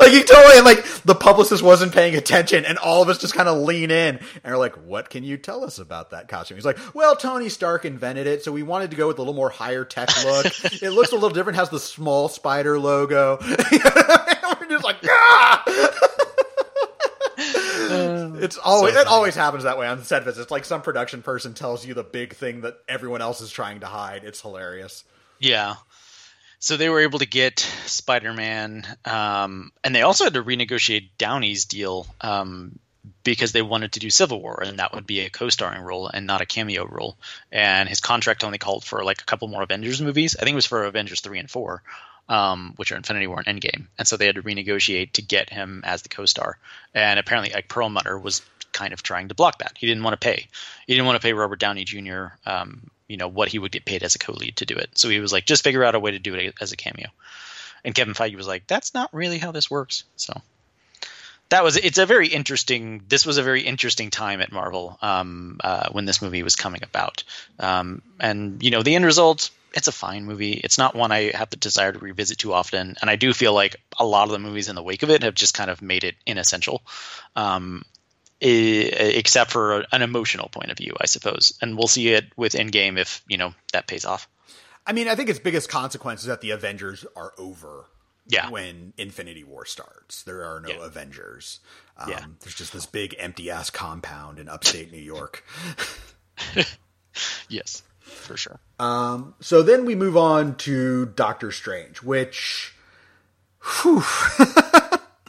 [0.00, 3.34] like you totally and like the publicist wasn't paying attention and all of us just
[3.34, 6.56] kind of lean in and are like what can you tell us about that costume
[6.56, 9.34] he's like well tony stark invented it so we wanted to go with a little
[9.34, 10.46] more higher tech look
[10.82, 16.08] it looks a little different has the small spider logo we're just like ah!
[17.90, 20.42] It's always so it always happens that way on set visits.
[20.42, 23.80] It's like some production person tells you the big thing that everyone else is trying
[23.80, 24.24] to hide.
[24.24, 25.04] It's hilarious.
[25.38, 25.76] Yeah,
[26.62, 31.64] so they were able to get Spider-Man, um, and they also had to renegotiate Downey's
[31.64, 32.78] deal um,
[33.24, 36.26] because they wanted to do Civil War, and that would be a co-starring role and
[36.26, 37.16] not a cameo role.
[37.50, 40.36] And his contract only called for like a couple more Avengers movies.
[40.36, 41.82] I think it was for Avengers three and four,
[42.30, 43.88] um, which are Infinity War and Endgame.
[43.98, 46.56] And so they had to renegotiate to get him as the co-star.
[46.94, 48.40] And apparently, Ike Perlmutter was
[48.72, 49.72] kind of trying to block that.
[49.76, 50.46] He didn't want to pay.
[50.86, 52.26] He didn't want to pay Robert Downey Jr.
[52.46, 54.96] Um, you know what he would get paid as a co-lead to do it.
[54.96, 57.08] So he was like, just figure out a way to do it as a cameo.
[57.84, 60.04] And Kevin Feige was like, that's not really how this works.
[60.14, 60.40] So
[61.50, 63.02] that was it's a very interesting.
[63.08, 66.82] This was a very interesting time at Marvel um, uh, when this movie was coming
[66.82, 67.24] about.
[67.58, 69.50] Um, and you know the end result.
[69.72, 70.52] It's a fine movie.
[70.52, 73.52] It's not one I have the desire to revisit too often, and I do feel
[73.52, 75.80] like a lot of the movies in the wake of it have just kind of
[75.80, 76.82] made it inessential.
[77.36, 77.84] Um,
[78.40, 81.58] except for an emotional point of view, I suppose.
[81.60, 84.28] And we'll see it with Endgame if you know that pays off.
[84.86, 87.86] I mean, I think its biggest consequence is that the Avengers are over.
[88.30, 88.50] Yeah.
[88.50, 90.86] When Infinity War starts, there are no yeah.
[90.86, 91.60] Avengers.
[91.98, 92.24] Um, yeah.
[92.40, 95.44] There's just this big empty ass compound in upstate New York.
[97.48, 98.60] yes, for sure.
[98.78, 102.74] Um, so then we move on to Doctor Strange, which,
[103.82, 104.02] whew,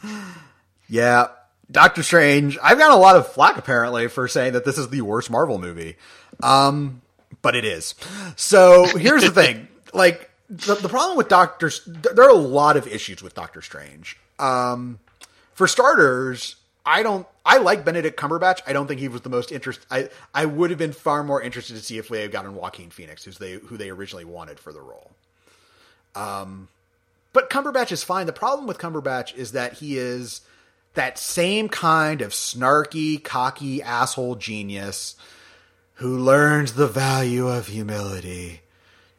[0.88, 1.28] yeah,
[1.70, 2.58] Doctor Strange.
[2.62, 5.58] I've got a lot of flack apparently for saying that this is the worst Marvel
[5.58, 5.96] movie.
[6.42, 7.02] Um,
[7.42, 7.94] but it is.
[8.36, 9.68] So here's the thing.
[9.94, 14.18] Like the, the problem with Doctor, there are a lot of issues with Doctor Strange.
[14.38, 14.98] Um,
[15.54, 17.26] for starters, I don't.
[17.44, 18.60] I like Benedict Cumberbatch.
[18.66, 19.86] I don't think he was the most interested.
[19.90, 22.90] I I would have been far more interested to see if they had gotten Joaquin
[22.90, 25.10] Phoenix, who's they who they originally wanted for the role.
[26.14, 26.68] Um,
[27.32, 28.26] but Cumberbatch is fine.
[28.26, 30.42] The problem with Cumberbatch is that he is
[30.94, 35.16] that same kind of snarky, cocky asshole genius
[35.94, 38.61] who learns the value of humility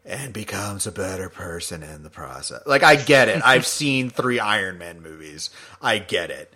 [0.06, 2.62] and becomes a better person in the process.
[2.66, 3.42] Like I get it.
[3.44, 5.50] I've seen 3 Iron Man movies.
[5.82, 6.54] I get it.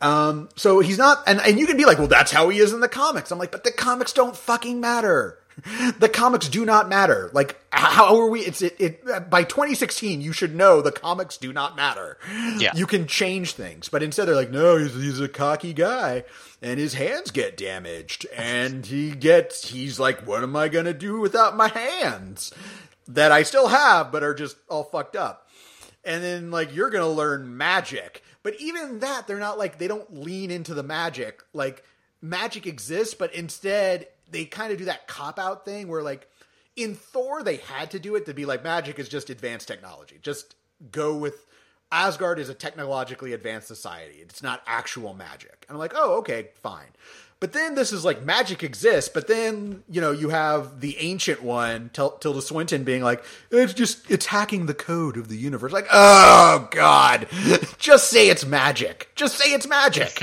[0.00, 2.74] Um, so he's not and and you can be like, "Well, that's how he is
[2.74, 5.38] in the comics." I'm like, "But the comics don't fucking matter."
[5.98, 7.30] the comics do not matter.
[7.32, 8.40] Like, how are we?
[8.40, 10.20] It's it, it, by 2016.
[10.20, 12.18] You should know the comics do not matter.
[12.58, 16.24] Yeah, you can change things, but instead they're like, no, he's, he's a cocky guy,
[16.60, 19.68] and his hands get damaged, and he gets.
[19.70, 22.52] He's like, what am I gonna do without my hands
[23.08, 25.48] that I still have, but are just all fucked up?
[26.04, 30.22] And then like you're gonna learn magic, but even that they're not like they don't
[30.22, 31.84] lean into the magic like
[32.20, 36.28] magic exists, but instead they kind of do that cop out thing where like
[36.76, 40.18] in Thor they had to do it to be like magic is just advanced technology.
[40.22, 40.54] Just
[40.90, 41.46] go with
[41.92, 44.16] Asgard is a technologically advanced society.
[44.20, 45.64] It's not actual magic.
[45.70, 46.88] I'm like, oh, okay, fine.
[47.44, 51.42] But then this is like magic exists, but then, you know, you have the ancient
[51.42, 55.70] one, Tilda Swinton, being like, it's just, it's hacking the code of the universe.
[55.70, 57.28] Like, oh, God.
[57.76, 59.10] Just say it's magic.
[59.14, 60.18] Just say it's magic.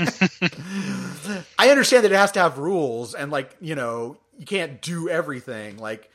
[1.60, 5.08] I understand that it has to have rules and, like, you know, you can't do
[5.08, 5.76] everything.
[5.76, 6.10] Like,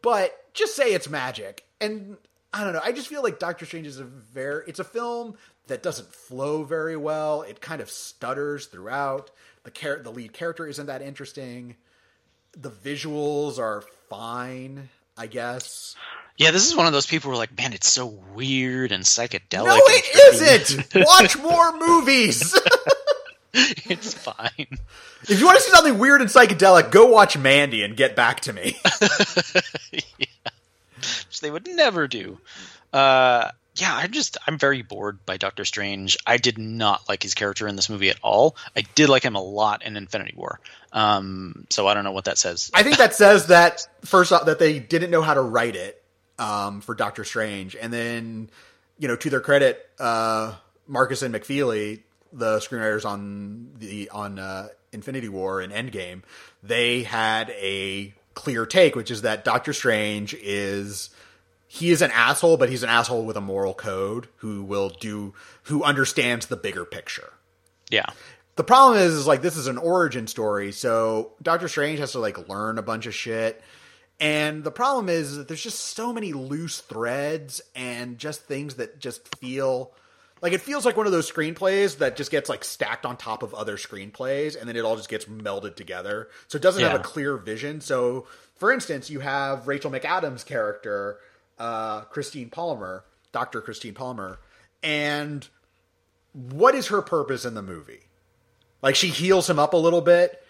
[0.00, 1.66] but just say it's magic.
[1.80, 2.18] And
[2.52, 2.82] I don't know.
[2.84, 5.34] I just feel like Doctor Strange is a very, it's a film
[5.66, 7.42] that doesn't flow very well.
[7.42, 9.32] It kind of stutters throughout
[9.64, 11.76] the char- the lead character isn't that interesting.
[12.52, 15.96] The visuals are fine, I guess.
[16.36, 19.04] Yeah, this is one of those people who are like, man, it's so weird and
[19.04, 19.66] psychedelic.
[19.66, 20.94] No, it isn't.
[20.94, 22.58] Watch more movies.
[23.54, 24.78] it's fine.
[25.28, 28.40] If you want to see something weird and psychedelic, go watch Mandy and get back
[28.40, 28.76] to me.
[29.92, 30.26] yeah.
[30.96, 32.38] Which they would never do.
[32.92, 36.18] Uh, yeah, I'm just I'm very bored by Doctor Strange.
[36.26, 38.56] I did not like his character in this movie at all.
[38.76, 40.60] I did like him a lot in Infinity War.
[40.92, 42.70] Um, so I don't know what that says.
[42.74, 46.02] I think that says that first off that they didn't know how to write it
[46.38, 48.50] um, for Doctor Strange, and then
[48.98, 50.54] you know to their credit, uh,
[50.86, 56.22] Markus and McFeely, the screenwriters on the on uh, Infinity War and Endgame,
[56.62, 61.08] they had a clear take, which is that Doctor Strange is
[61.74, 65.32] he is an asshole, but he's an asshole with a moral code who will do
[65.62, 67.32] who understands the bigger picture.
[67.88, 68.04] Yeah.
[68.56, 72.18] The problem is, is like this is an origin story, so Doctor Strange has to
[72.18, 73.62] like learn a bunch of shit.
[74.20, 78.98] And the problem is that there's just so many loose threads and just things that
[79.00, 79.94] just feel
[80.42, 83.42] like it feels like one of those screenplays that just gets like stacked on top
[83.42, 86.28] of other screenplays and then it all just gets melded together.
[86.48, 86.90] So it doesn't Yeah.
[86.90, 87.80] have a clear vision.
[87.80, 91.18] So for instance, you have Rachel McAdams' character,
[91.62, 93.60] uh, Christine Palmer, Dr.
[93.60, 94.40] Christine Palmer,
[94.82, 95.48] and
[96.32, 98.00] what is her purpose in the movie?
[98.82, 100.42] Like she heals him up a little bit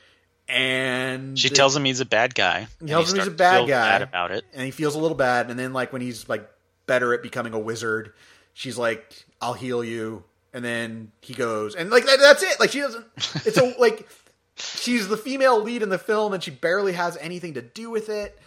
[0.49, 2.67] and She tells him he's a bad guy.
[2.87, 3.99] tells he him he's a bad guy.
[3.99, 4.45] Bad about it.
[4.55, 6.49] and he feels a little bad and then like when he's like
[6.87, 8.13] better at becoming a wizard
[8.55, 12.71] she's like i'll heal you and then he goes and like that, that's it like
[12.71, 13.07] she doesn't
[13.47, 14.09] it's a like
[14.57, 18.09] she's the female lead in the film and she barely has anything to do with
[18.09, 18.39] it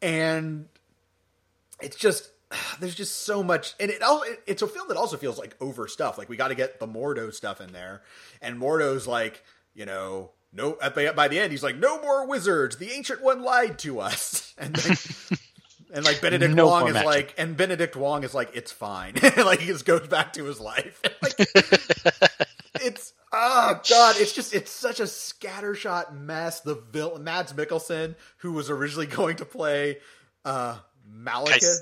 [0.00, 0.66] and
[1.82, 2.30] it's just
[2.80, 5.54] there's just so much and it all it, it's a film that also feels like
[5.60, 6.18] over stuff.
[6.18, 8.02] Like we got to get the mordo stuff in there
[8.40, 9.42] and mordo's like
[9.74, 12.76] you know no at the by the end he's like no more wizards.
[12.76, 14.54] The ancient one lied to us.
[14.58, 14.96] And then
[15.94, 17.06] and like benedict No wong is magic.
[17.06, 19.14] like and benedict wong is like it's fine.
[19.36, 21.00] Like he just goes back to his life.
[21.22, 21.34] Like
[22.80, 26.60] it's oh god it's just it's such a scattershot mess.
[26.60, 29.98] The villain mads mikkelsen who was originally going to play
[30.44, 30.78] uh
[31.14, 31.78] malekith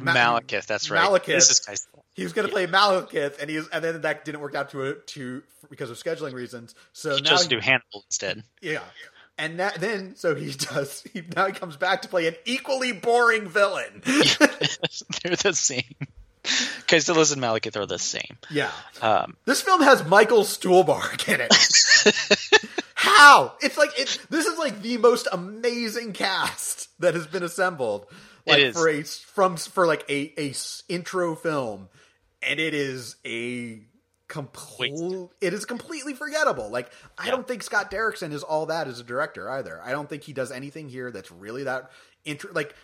[0.00, 1.02] Ma- Malekith, that's right.
[1.08, 1.26] Malekith.
[1.26, 4.40] This is he was going to play Malekith, and he was, and then that didn't
[4.42, 6.74] work out to a, to because of scheduling reasons.
[6.92, 8.42] So He now, chose he- to do Hannibal instead.
[8.60, 8.80] yeah,
[9.38, 11.02] and that, then so he does.
[11.14, 14.02] He now he comes back to play an equally boring villain.
[14.04, 15.94] They're the same.
[16.44, 18.36] Castells and Malekith are the same.
[18.50, 18.70] yeah,
[19.02, 21.52] Um, this film has Michael Stuhlbarg in it.
[22.94, 23.54] How?
[23.60, 24.18] It's like it.
[24.30, 28.06] This is like the most amazing cast that has been assembled.
[28.48, 28.74] Like is.
[28.74, 30.54] for a from for like a a
[30.88, 31.88] intro film,
[32.42, 33.80] and it is a
[34.28, 34.92] complete.
[35.40, 36.70] It is completely forgettable.
[36.70, 39.80] Like I don't think Scott Derrickson is all that as a director either.
[39.82, 41.90] I don't think he does anything here that's really that
[42.24, 42.74] inter- like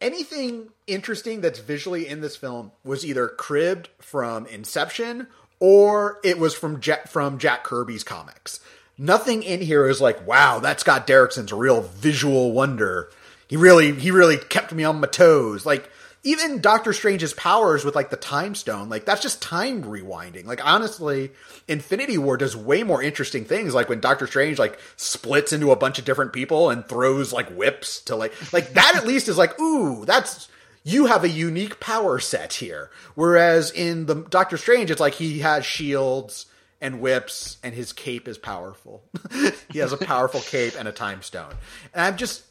[0.00, 5.26] anything interesting that's visually in this film was either cribbed from Inception
[5.60, 8.60] or it was from Jack, from Jack Kirby's comics.
[8.96, 13.10] Nothing in here is like, wow, that's Scott Derrickson's real visual wonder.
[13.48, 15.66] He really, he really kept me on my toes.
[15.66, 15.90] Like
[16.24, 20.44] even Doctor Strange's powers with like the time stone, like that's just time rewinding.
[20.46, 21.30] Like honestly,
[21.68, 23.74] Infinity War does way more interesting things.
[23.74, 27.48] Like when Doctor Strange like splits into a bunch of different people and throws like
[27.50, 30.48] whips to like like that at least is like ooh that's
[30.82, 32.90] you have a unique power set here.
[33.14, 36.46] Whereas in the Doctor Strange, it's like he has shields
[36.80, 39.02] and whips and his cape is powerful.
[39.70, 41.52] he has a powerful cape and a time stone.
[41.92, 42.42] And I'm just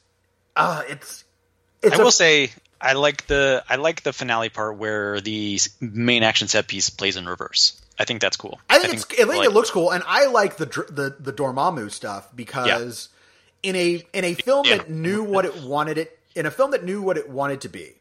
[0.57, 1.23] uh it's
[1.81, 5.59] it's I a- will say I like the I like the finale part where the
[5.79, 7.81] main action set piece plays in reverse.
[7.99, 8.59] I think that's cool.
[8.69, 11.33] I think, it's, I think like, it looks cool, and I like the the the
[11.33, 13.09] Dormammu stuff because
[13.63, 14.77] in a in a film Yeah.
[14.77, 17.69] that knew what it wanted it in a film that knew what it wanted to
[17.69, 17.95] be,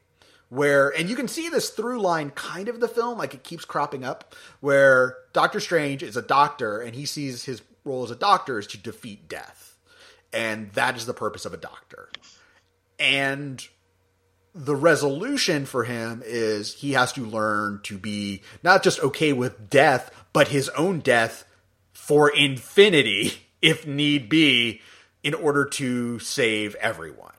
[0.51, 3.65] where and you can see this through line kind of the film, like it keeps
[3.65, 8.17] cropping up, where Doctor Strange is a doctor and he sees his role as a
[8.17, 9.79] doctor is to defeat death,
[10.35, 12.11] and that is the purpose of a doctor,
[12.99, 13.67] and
[14.55, 19.69] the resolution for him is he has to learn to be not just okay with
[19.69, 21.45] death, but his own death
[21.93, 23.33] for infinity,
[23.63, 24.81] if need be,
[25.23, 27.33] in order to save everyone.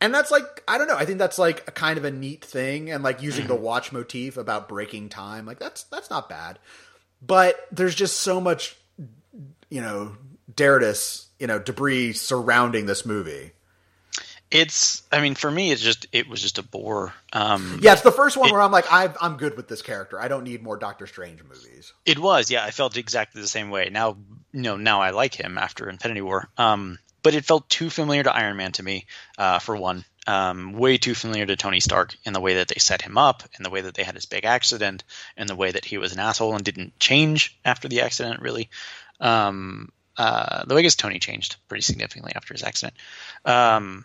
[0.00, 2.44] And that's like, I don't know, I think that's like a kind of a neat
[2.44, 3.64] thing and like using the mm-hmm.
[3.64, 5.44] watch motif about breaking time.
[5.44, 6.60] Like that's that's not bad.
[7.20, 8.76] But there's just so much
[9.70, 10.16] you know,
[10.52, 13.52] Derdis, you know, debris surrounding this movie.
[14.50, 17.12] It's I mean for me it's just it was just a bore.
[17.32, 20.18] Um, Yeah, it's the first one where I'm like, i I'm good with this character.
[20.18, 21.92] I don't need more Doctor Strange movies.
[22.06, 22.64] It was, yeah.
[22.64, 23.90] I felt exactly the same way.
[23.90, 24.16] Now,
[24.52, 26.48] you know, now I like him after Infinity War.
[26.56, 30.04] Um, but it felt too familiar to Iron Man to me, uh, for one.
[30.26, 33.42] Um, way too familiar to Tony Stark in the way that they set him up,
[33.58, 35.04] in the way that they had his big accident,
[35.36, 38.68] in the way that he was an asshole and didn't change after the accident, really.
[39.20, 42.94] Um, uh, though I guess Tony changed pretty significantly after his accident.
[43.44, 44.04] Um,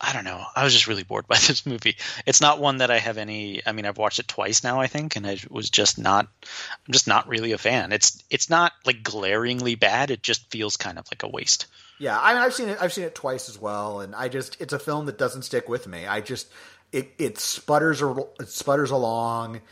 [0.00, 0.44] I don't know.
[0.54, 1.96] I was just really bored by this movie.
[2.26, 3.62] It's not one that I have any.
[3.66, 6.28] I mean, I've watched it twice now, I think, and I was just not.
[6.42, 7.92] I'm just not really a fan.
[7.92, 10.10] It's it's not like glaringly bad.
[10.10, 11.66] It just feels kind of like a waste.
[11.98, 12.78] Yeah, I mean, I've seen it.
[12.80, 15.68] I've seen it twice as well, and I just it's a film that doesn't stick
[15.68, 16.06] with me.
[16.06, 16.48] I just
[16.92, 19.62] it it sputters or it sputters along.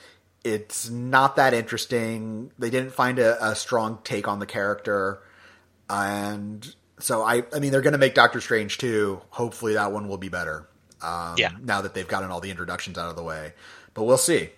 [0.43, 2.51] It's not that interesting.
[2.59, 5.21] They didn't find a, a strong take on the character,
[5.89, 9.21] and so I I mean they're going to make Doctor Strange too.
[9.31, 10.67] Hopefully that one will be better.
[11.03, 11.51] Um, Yeah.
[11.63, 13.53] Now that they've gotten all the introductions out of the way,
[13.95, 14.51] but we'll see.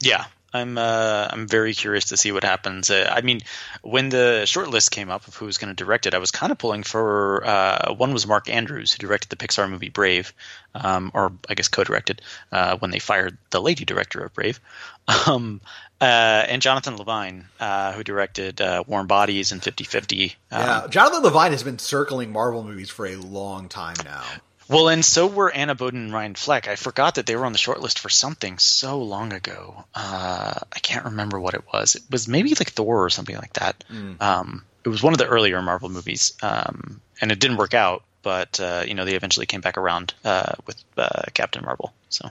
[0.00, 0.24] Yeah,
[0.54, 2.90] I'm uh, I'm very curious to see what happens.
[2.90, 3.40] Uh, I mean,
[3.82, 6.30] when the short list came up of who was going to direct it, I was
[6.30, 10.32] kind of pulling for uh, one was Mark Andrews who directed the Pixar movie Brave,
[10.74, 14.60] um, or I guess co-directed uh, when they fired the lady director of Brave,
[15.26, 15.60] um,
[16.00, 16.04] uh,
[16.48, 20.34] and Jonathan Levine uh, who directed Warm Bodies and 50-50.
[20.50, 24.24] Um, Yeah, Jonathan Levine has been circling Marvel movies for a long time now.
[24.72, 26.66] Well, and so were Anna Boden and Ryan Fleck.
[26.66, 29.84] I forgot that they were on the shortlist for something so long ago.
[29.94, 31.94] Uh, I can't remember what it was.
[31.96, 33.84] It was maybe like Thor or something like that.
[34.20, 38.02] Um, it was one of the earlier Marvel movies, um, and it didn't work out.
[38.22, 41.92] But uh, you know, they eventually came back around uh, with uh, Captain Marvel.
[42.08, 42.30] So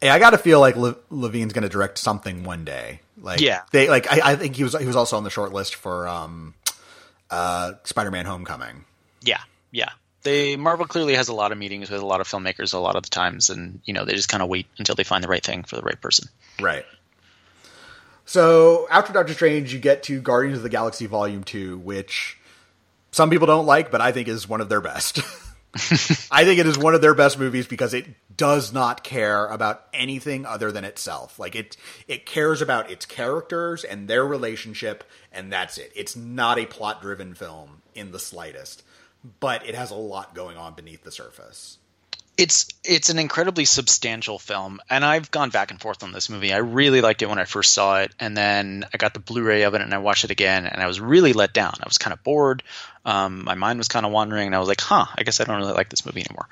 [0.00, 3.00] Hey, I got to feel like Le- Levine's going to direct something one day.
[3.20, 3.62] Like, Yeah.
[3.70, 4.10] they like.
[4.12, 6.54] I, I think he was he was also on the short list for um,
[7.30, 8.84] uh, Spider-Man: Homecoming.
[9.22, 9.40] yeah,
[9.70, 9.90] yeah.
[10.24, 12.96] They Marvel clearly has a lot of meetings with a lot of filmmakers a lot
[12.96, 15.28] of the times, and you know they just kind of wait until they find the
[15.28, 16.28] right thing for the right person.
[16.60, 16.84] Right.
[18.26, 22.38] So after Doctor Strange, you get to Guardians of the Galaxy Volume Two, which
[23.10, 25.20] some people don't like, but I think is one of their best.
[26.30, 28.06] I think it is one of their best movies because it
[28.36, 31.38] does not care about anything other than itself.
[31.38, 35.92] Like it it cares about its characters and their relationship and that's it.
[35.96, 38.84] It's not a plot-driven film in the slightest,
[39.40, 41.78] but it has a lot going on beneath the surface.
[42.36, 46.52] it's it's an incredibly substantial film and i've gone back and forth on this movie.
[46.52, 49.62] I really liked it when i first saw it and then i got the blu-ray
[49.62, 51.74] of it and i watched it again and i was really let down.
[51.80, 52.62] I was kind of bored.
[53.04, 55.44] Um, my mind was kind of wandering and i was like huh i guess i
[55.44, 56.48] don't really like this movie anymore.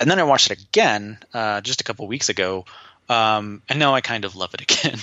[0.00, 2.64] And then i watched it again uh, just a couple weeks ago.
[3.08, 4.98] Um, and now i kind of love it again.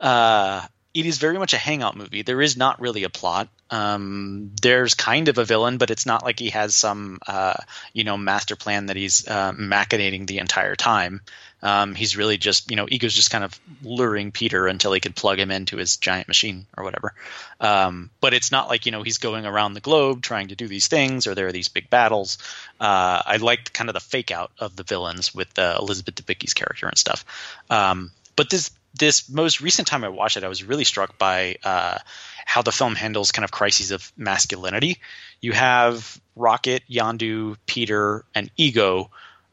[0.00, 0.66] Uh,
[0.96, 2.22] it is very much a hangout movie.
[2.22, 3.50] There is not really a plot.
[3.68, 7.52] Um, there's kind of a villain, but it's not like he has some, uh,
[7.92, 11.20] you know, master plan that he's uh, machinating the entire time.
[11.62, 15.14] Um, he's really just, you know, Ego's just kind of luring Peter until he could
[15.14, 17.12] plug him into his giant machine or whatever.
[17.60, 20.66] Um, but it's not like, you know, he's going around the globe trying to do
[20.66, 22.38] these things or there are these big battles.
[22.80, 26.54] Uh, I liked kind of the fake out of the villains with uh, Elizabeth Debicki's
[26.54, 27.26] character and stuff.
[27.68, 31.56] Um, but this this most recent time I watched it, I was really struck by
[31.64, 31.98] uh,
[32.44, 34.98] how the film handles kind of crises of masculinity.
[35.40, 39.10] You have Rocket, Yondu, Peter, and Ego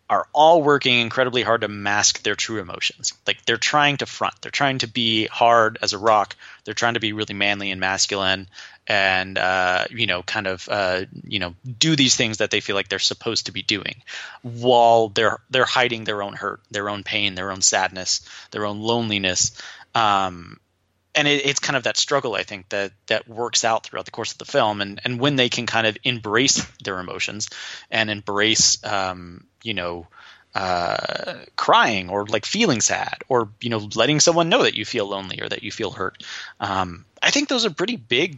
[0.10, 3.14] are all working incredibly hard to mask their true emotions.
[3.26, 6.36] Like they're trying to front, they're trying to be hard as a rock,
[6.66, 8.48] they're trying to be really manly and masculine,
[8.86, 12.76] and uh, you know, kind of uh, you know, do these things that they feel
[12.76, 14.02] like they're supposed to be doing,
[14.42, 18.82] while they're they're hiding their own hurt, their own pain, their own sadness, their own
[18.82, 19.52] loneliness.
[19.96, 20.60] Um,
[21.16, 24.12] and it, it's kind of that struggle I think that that works out throughout the
[24.12, 27.50] course of the film, and and when they can kind of embrace their emotions
[27.92, 30.08] and embrace, um, you know,
[30.56, 35.08] uh, crying or like feeling sad or you know letting someone know that you feel
[35.08, 36.24] lonely or that you feel hurt.
[36.60, 38.38] Um, I think those are pretty big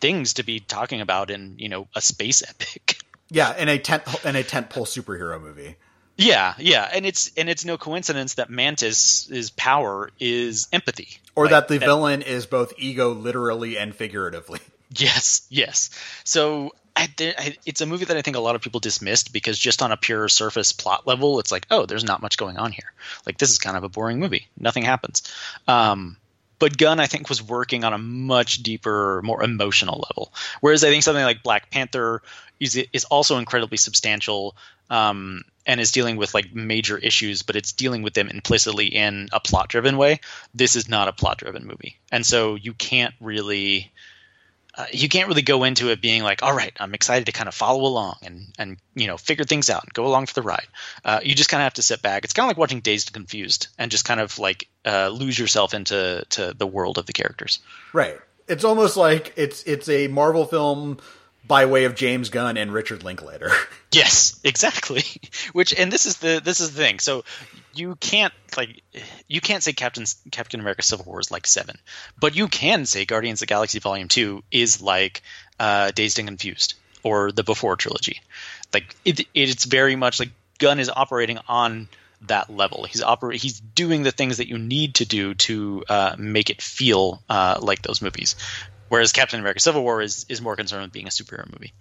[0.00, 2.98] things to be talking about in you know a space epic.
[3.30, 5.76] Yeah, in a tent in a tentpole superhero movie.
[6.16, 11.50] Yeah, yeah, and it's and it's no coincidence that Mantis's power is empathy, Or Like,
[11.50, 14.60] that the villain is both ego literally and figuratively.
[14.96, 15.90] Yes, yes.
[16.22, 19.58] So I, I, it's a movie that I think a lot of people dismissed because
[19.58, 22.70] just on a pure surface plot level, it's like, oh, there's not much going on
[22.70, 22.92] here.
[23.26, 24.46] Like this is kind of a boring movie.
[24.56, 25.22] Nothing happens.
[25.66, 26.16] Um,
[26.60, 30.32] but Gunn, I think, was working on a much deeper, more emotional level.
[30.60, 32.22] Whereas I think something like Black Panther
[32.60, 34.54] is is also incredibly substantial
[34.90, 39.28] um, and is dealing with like major issues, but it's dealing with them implicitly in
[39.32, 40.20] a plot driven way.
[40.54, 43.92] This is not a plot driven movie, and so you can't really
[44.76, 47.48] uh, you can't really go into it being like, all right, I'm excited to kind
[47.48, 50.42] of follow along and and you know figure things out and go along for the
[50.42, 50.66] ride.
[51.04, 52.24] Uh, you just kind of have to sit back.
[52.24, 55.38] It's kind of like watching Dazed and Confused and just kind of like uh, lose
[55.38, 57.60] yourself into to the world of the characters.
[57.92, 58.18] Right.
[58.48, 60.98] It's almost like it's it's a Marvel film
[61.46, 63.50] by way of James Gunn and Richard Linklater.
[63.92, 65.04] Yes, exactly.
[65.52, 66.98] Which and this is the this is the thing.
[66.98, 67.24] So
[67.74, 68.82] you can't like
[69.28, 71.78] you can't say Captain Captain America Civil War is like seven,
[72.18, 75.22] but you can say Guardians of the Galaxy Volume Two is like
[75.60, 76.74] uh, Dazed and Confused
[77.04, 78.20] or the Before trilogy.
[78.72, 81.88] Like it, it's very much like Gunn is operating on
[82.22, 82.84] that level.
[82.84, 86.60] He's oper- He's doing the things that you need to do to uh, make it
[86.60, 88.34] feel uh, like those movies.
[88.94, 91.72] Whereas Captain America Civil War is is more concerned with being a superhero movie.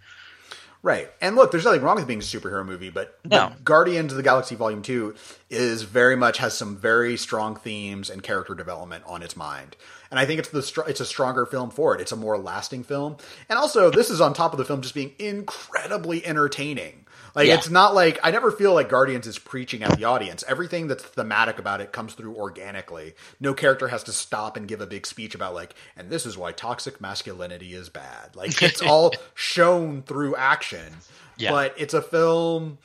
[0.81, 1.09] right.
[1.21, 3.53] And look, there's nothing wrong with being a superhero movie, but, No.
[3.63, 5.15] Guardians of the Galaxy Volume 2
[5.49, 9.77] is very much has some very strong themes and character development on its mind.
[10.11, 12.01] and I think it's the it's a stronger film for it.
[12.01, 13.17] It's a more lasting film,
[13.49, 17.02] and also this is on top of the film just being incredibly entertaining.
[17.35, 17.55] Like yeah.
[17.55, 20.43] it's not like I never feel like Guardians is preaching at the audience.
[20.47, 23.15] Everything that's thematic about it comes through organically.
[23.39, 26.37] No character has to stop and give a big speech about like, and this is
[26.37, 28.35] why toxic masculinity is bad.
[28.35, 30.93] Like it's all shown through action.
[31.37, 31.51] Yeah.
[31.51, 32.77] But it's a film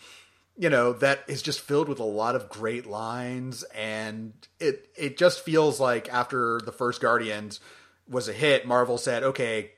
[0.59, 5.16] you know that is just filled with a lot of great lines and it it
[5.16, 7.61] just feels like after the first guardians
[8.09, 9.70] was a hit marvel said okay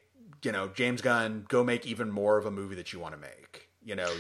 [0.42, 3.20] you know james gunn go make even more of a movie that you want to
[3.20, 4.11] make you know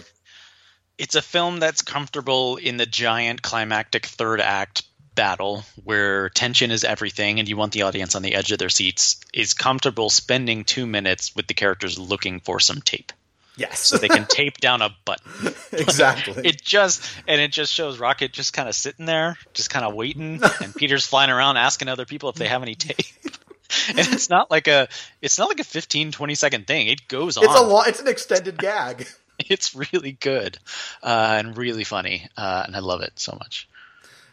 [0.98, 4.82] it's a film that's comfortable in the giant climactic third act
[5.14, 8.68] battle where tension is everything and you want the audience on the edge of their
[8.68, 13.12] seats is comfortable spending two minutes with the characters looking for some tape
[13.56, 13.80] Yes.
[13.80, 15.54] so they can tape down a button.
[15.72, 16.46] exactly.
[16.46, 19.94] it just and it just shows Rocket just kind of sitting there, just kind of
[19.94, 22.96] waiting, and Peter's flying around asking other people if they have any tape.
[23.88, 24.88] and it's not like a
[25.20, 26.86] it's not like a 15 20 second thing.
[26.88, 27.44] It goes on.
[27.44, 29.06] It's a long, it's an extended gag.
[29.48, 30.58] it's really good
[31.02, 33.68] uh, and really funny, uh, and I love it so much.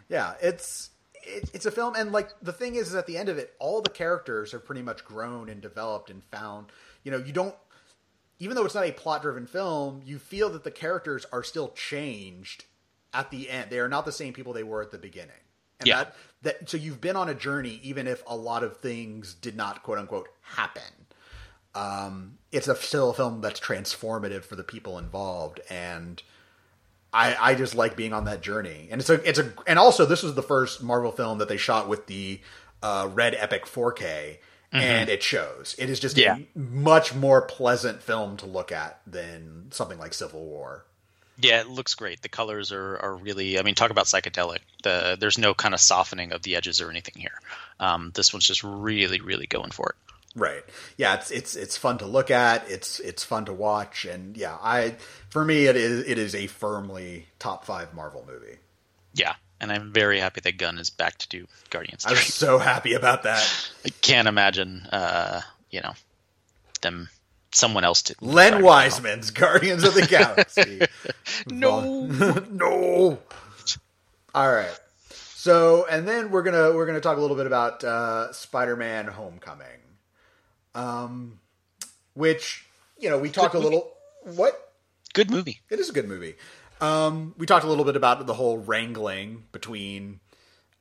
[0.09, 0.89] Yeah, it's
[1.23, 3.53] it, it's a film, and like the thing is, is at the end of it,
[3.59, 6.67] all the characters are pretty much grown and developed and found.
[7.03, 7.55] You know, you don't
[8.39, 11.69] even though it's not a plot driven film, you feel that the characters are still
[11.69, 12.65] changed
[13.13, 13.69] at the end.
[13.69, 15.31] They are not the same people they were at the beginning.
[15.79, 15.97] And yeah.
[16.03, 19.55] that, that so you've been on a journey even if a lot of things did
[19.55, 20.83] not quote unquote happen.
[21.75, 26.21] Um, it's a still a film that's transformative for the people involved and
[27.13, 28.87] I, I just like being on that journey.
[28.91, 31.57] And it's a it's a and also this was the first Marvel film that they
[31.57, 32.41] shot with the
[32.83, 34.37] uh, Red Epic 4K
[34.73, 34.83] Mm-hmm.
[34.83, 35.75] and it shows.
[35.79, 36.35] It is just yeah.
[36.35, 40.83] a much more pleasant film to look at than something like Civil War.
[41.39, 42.21] Yeah, it looks great.
[42.21, 43.57] The colors are, are really.
[43.57, 44.59] I mean, talk about psychedelic.
[44.83, 47.39] The there's no kind of softening of the edges or anything here.
[47.79, 50.13] Um, this one's just really, really going for it.
[50.37, 50.63] Right.
[50.97, 52.69] Yeah, it's it's it's fun to look at.
[52.69, 54.95] It's it's fun to watch, and yeah, I
[55.29, 58.57] for me it is it is a firmly top five Marvel movie.
[59.15, 62.03] Yeah, and I'm very happy that Gunn is back to do Guardians.
[62.03, 62.15] 3.
[62.15, 63.71] I'm so happy about that.
[63.85, 65.93] I can't imagine, uh, you know,
[66.81, 67.09] them
[67.51, 70.81] someone else to Len Wiseman's Guardians of the Galaxy.
[71.47, 72.05] no,
[72.51, 73.17] no.
[74.35, 74.79] All right.
[75.09, 79.79] So, and then we're gonna we're gonna talk a little bit about uh, Spider-Man: Homecoming,
[80.77, 81.39] um,
[82.13, 82.65] which
[82.97, 83.91] you know we talked a little.
[84.23, 84.73] What?
[85.13, 85.61] Good movie.
[85.69, 86.35] It is a good movie.
[86.79, 90.19] Um, we talked a little bit about the whole wrangling between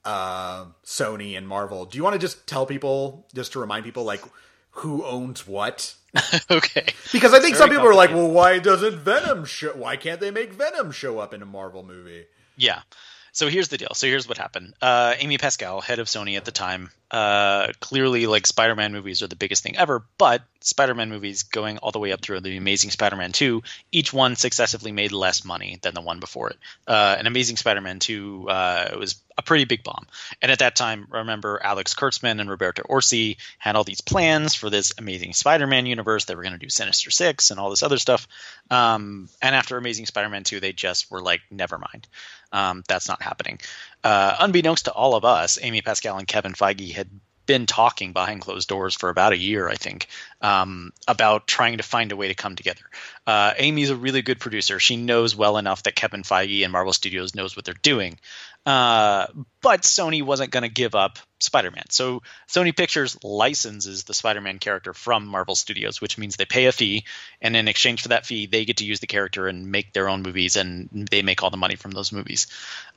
[0.05, 1.87] uh, Sony and Marvel.
[1.87, 4.23] Do you want to just tell people, just to remind people, like
[4.71, 5.95] who owns what?
[6.51, 6.87] okay.
[7.13, 9.73] Because I think some people are like, well, why doesn't Venom show?
[9.73, 12.27] Why can't they make Venom show up in a Marvel movie?
[12.57, 12.83] Yeah.
[13.37, 13.91] So here's the deal.
[13.93, 14.73] So here's what happened.
[14.81, 19.27] Uh, Amy Pascal, head of Sony at the time, uh, clearly like Spider-Man movies are
[19.27, 22.93] the biggest thing ever, but Spider-Man movies going all the way up through the Amazing
[22.93, 23.63] Spider-Man 2,
[23.93, 26.57] each one successively made less money than the one before it.
[26.87, 30.07] Uh, an Amazing Spider-Man 2 uh, was a pretty big bomb.
[30.41, 34.71] And at that time, remember Alex Kurtzman and Roberto Orci had all these plans for
[34.71, 36.25] this Amazing Spider-Man universe.
[36.25, 38.27] They were going to do Sinister Six and all this other stuff.
[38.71, 42.07] Um, and after Amazing Spider-Man 2, they just were like, never mind.
[42.53, 43.61] Um, that's not happening.
[44.03, 47.09] Uh, unbeknownst to all of us, Amy Pascal and Kevin Feige had
[47.47, 50.09] been talking behind closed doors for about a year, I think,
[50.41, 52.83] um, about trying to find a way to come together.
[53.27, 54.79] Uh, Amy's a really good producer.
[54.81, 58.19] She knows well enough that Kevin Feige and Marvel Studios knows what they're doing.
[58.67, 59.27] Uh,
[59.63, 61.85] but Sony wasn't going to give up Spider-Man.
[61.91, 66.73] So Sony Pictures licenses the Spider-Man character from Marvel Studios, which means they pay a
[66.73, 67.05] fee,
[67.41, 70.09] and in exchange for that fee, they get to use the character and make their
[70.09, 72.49] own movies, and they make all the money from those movies.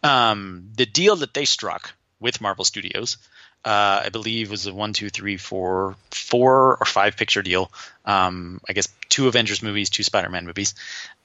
[0.02, 3.18] Um, the deal that they struck with Marvel Studios
[3.66, 7.72] uh, I believe was a one, two, three, four, four or five picture deal.
[8.06, 10.76] Um, I guess two Avengers movies, two Spider-Man movies.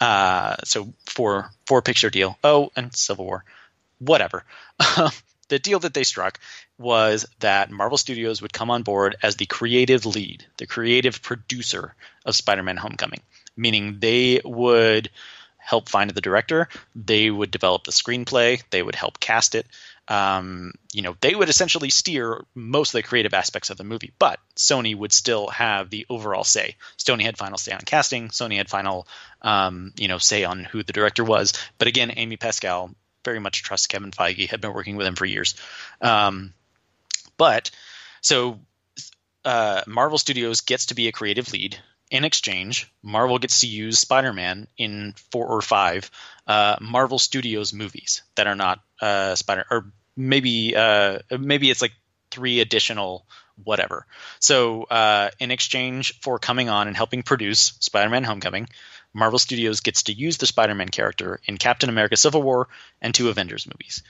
[0.01, 2.37] Uh, so four, four picture deal.
[2.43, 3.45] Oh, and Civil War,
[4.05, 4.45] whatever.
[5.49, 6.39] the deal that they struck
[6.79, 11.95] was that Marvel Studios would come on board as the creative lead, the creative producer
[12.25, 13.21] of Spider-Man: Homecoming,
[13.57, 15.11] meaning they would
[15.59, 19.67] help find the director, they would develop the screenplay, they would help cast it,
[20.09, 24.13] um, you know, they would essentially steer most of the creative aspects of the movie,
[24.19, 26.77] but Sony would still have the overall say.
[26.99, 28.29] Sony had final say on casting.
[28.29, 29.09] Sony had final,
[29.41, 31.55] um, you know, say on who the director was.
[31.79, 32.91] But again, Amy Pascal
[33.25, 34.49] very much trust Kevin Feige.
[34.49, 35.55] Had been working with him for years.
[36.01, 36.53] Um,
[37.37, 37.71] but
[38.21, 38.61] so
[39.45, 41.79] uh, Marvel Studios gets to be a creative lead.
[42.11, 46.11] In exchange, Marvel gets to use Spider-Man in four or five
[46.47, 51.93] uh, Marvel Studios movies that are not uh, Spider or maybe uh, maybe it's like
[52.31, 53.27] three additional
[53.63, 54.07] whatever.
[54.41, 58.69] So, uh, in exchange for coming on and helping produce Spider Man Homecoming,
[59.15, 62.69] Marvel Studios gets to use the Spider Man character in Captain America Civil War
[63.01, 64.03] and two Avengers movies.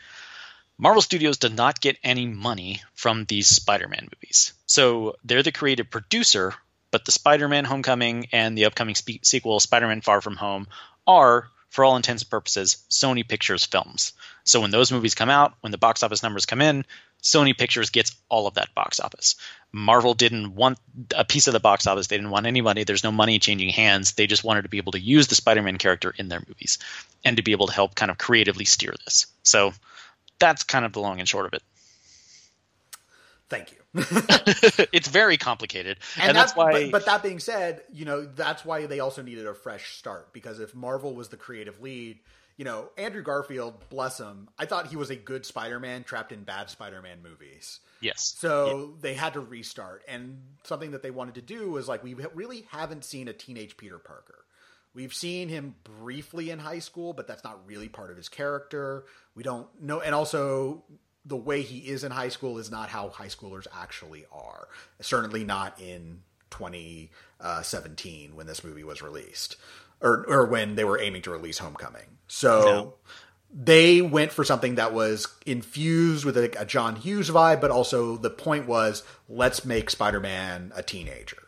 [0.78, 4.54] Marvel Studios does not get any money from these Spider Man movies.
[4.66, 6.54] So, they're the creative producer,
[6.90, 10.66] but the Spider Man Homecoming and the upcoming spe- sequel, Spider Man Far From Home,
[11.06, 14.12] are for all intents and purposes, Sony Pictures films.
[14.44, 16.84] So when those movies come out, when the box office numbers come in,
[17.20, 19.34] Sony Pictures gets all of that box office.
[19.72, 20.78] Marvel didn't want
[21.16, 22.06] a piece of the box office.
[22.06, 22.84] They didn't want any money.
[22.84, 24.12] There's no money changing hands.
[24.12, 26.78] They just wanted to be able to use the Spider Man character in their movies
[27.24, 29.26] and to be able to help kind of creatively steer this.
[29.42, 29.72] So
[30.38, 31.62] that's kind of the long and short of it.
[33.54, 33.78] Thank you.
[34.92, 36.84] it's very complicated, and, and that's, that's, why.
[36.84, 40.32] But, but, that being said, you know that's why they also needed a fresh start
[40.32, 42.18] because if Marvel was the creative lead,
[42.56, 46.42] you know Andrew Garfield, bless him, I thought he was a good Spider-Man trapped in
[46.42, 47.80] bad Spider-Man movies.
[48.00, 48.34] Yes.
[48.36, 49.00] So yeah.
[49.00, 52.66] they had to restart, and something that they wanted to do was like we really
[52.70, 54.44] haven't seen a teenage Peter Parker.
[54.94, 59.04] We've seen him briefly in high school, but that's not really part of his character.
[59.34, 60.84] We don't know, and also
[61.24, 64.68] the way he is in high school is not how high schoolers actually are.
[65.00, 66.20] Certainly not in
[66.50, 69.56] 2017 when this movie was released,
[70.00, 72.18] or or when they were aiming to release Homecoming.
[72.28, 72.60] So.
[72.62, 72.94] No.
[73.56, 78.16] They went for something that was infused with a, a John Hughes vibe, but also
[78.16, 81.40] the point was let's make Spider Man a teenager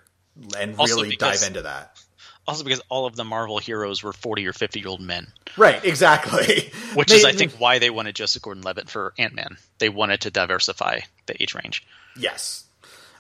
[0.57, 2.01] and really dive into that
[2.47, 5.27] also because all of the Marvel heroes were 40 or 50 year old men.
[5.57, 6.71] Right, exactly.
[6.95, 9.57] Which they, is, I think, why they wanted Joseph Gordon Levitt for Ant Man.
[9.79, 11.87] They wanted to diversify the age range.
[12.17, 12.65] Yes.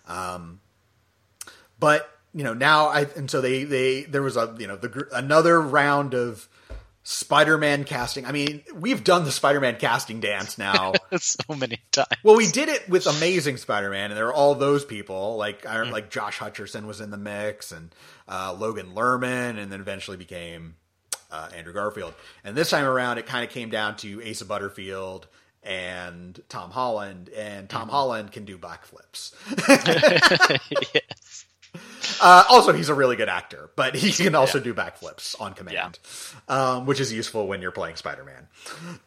[0.06, 0.60] Um,
[1.78, 5.08] but, you know, now I, and so they, they, there was a, you know, the,
[5.12, 6.48] another round of
[7.08, 8.26] Spider-Man casting.
[8.26, 12.08] I mean, we've done the Spider-Man casting dance now so many times.
[12.24, 15.36] Well, we did it with Amazing Spider-Man, and there were all those people.
[15.36, 15.92] Like, I mm.
[15.92, 17.94] like Josh Hutcherson was in the mix, and
[18.26, 20.74] uh, Logan Lerman, and then eventually became
[21.30, 22.12] uh, Andrew Garfield.
[22.42, 25.28] And this time around, it kind of came down to Asa Butterfield
[25.62, 27.92] and Tom Holland, and Tom mm.
[27.92, 29.32] Holland can do backflips.
[30.92, 31.45] yes.
[32.20, 34.64] Uh, also, he's a really good actor, but he can also yeah.
[34.64, 35.98] do backflips on command,
[36.48, 36.74] yeah.
[36.74, 38.48] um, which is useful when you're playing Spider-Man.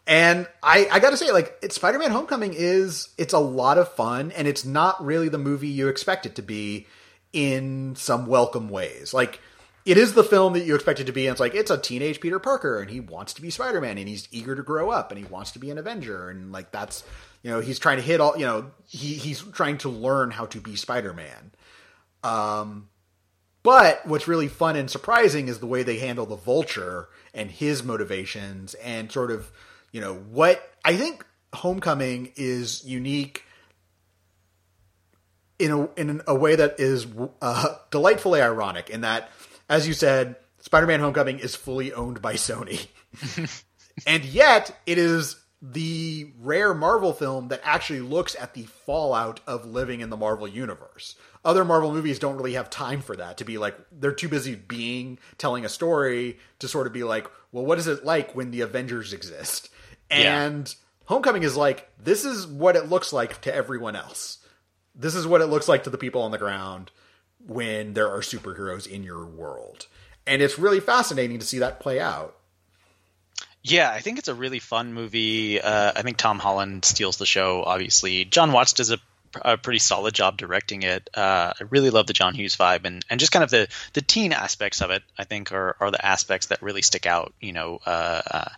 [0.07, 4.32] And I, I got to say, like, Spider-Man: Homecoming is it's a lot of fun,
[4.32, 6.88] and it's not really the movie you expect it to be
[7.34, 9.14] in some welcome ways.
[9.14, 9.39] Like,
[9.86, 11.28] it is the film that you expect it to be.
[11.28, 14.07] And it's like it's a teenage Peter Parker, and he wants to be Spider-Man, and
[14.07, 17.03] he's eager to grow up, and he wants to be an Avenger, and like that's
[17.43, 20.45] you know he's trying to hit all you know he he's trying to learn how
[20.47, 21.51] to be Spider-Man
[22.24, 22.89] um,
[23.64, 27.84] but what's really fun and surprising is the way they handle the vulture and his
[27.84, 29.51] motivations and sort of,
[29.91, 33.43] you know, what I think Homecoming is unique
[35.57, 37.07] in a in a way that is
[37.41, 38.89] uh, delightfully ironic.
[38.89, 39.32] In that,
[39.68, 42.88] as you said, Spider-Man: Homecoming is fully owned by Sony,
[44.07, 49.66] and yet it is the rare Marvel film that actually looks at the fallout of
[49.66, 53.46] living in the Marvel universe other Marvel movies don't really have time for that to
[53.46, 57.66] be like they're too busy being telling a story to sort of be like, well,
[57.66, 59.70] what is it like when the Avengers exist?
[60.10, 60.74] And yeah.
[61.10, 64.38] Homecoming is like this is what it looks like to everyone else.
[64.94, 66.92] This is what it looks like to the people on the ground
[67.48, 69.88] when there are superheroes in your world.
[70.28, 72.36] And it's really fascinating to see that play out.
[73.64, 75.60] Yeah, I think it's a really fun movie.
[75.60, 77.64] Uh, I think Tom Holland steals the show.
[77.64, 79.00] Obviously, John Watts does a
[79.41, 81.09] a pretty solid job directing it.
[81.13, 84.01] Uh, I really love the John Hughes vibe and, and just kind of the, the
[84.01, 85.03] teen aspects of it.
[85.17, 87.34] I think are, are the aspects that really stick out.
[87.39, 88.49] You know, uh, uh,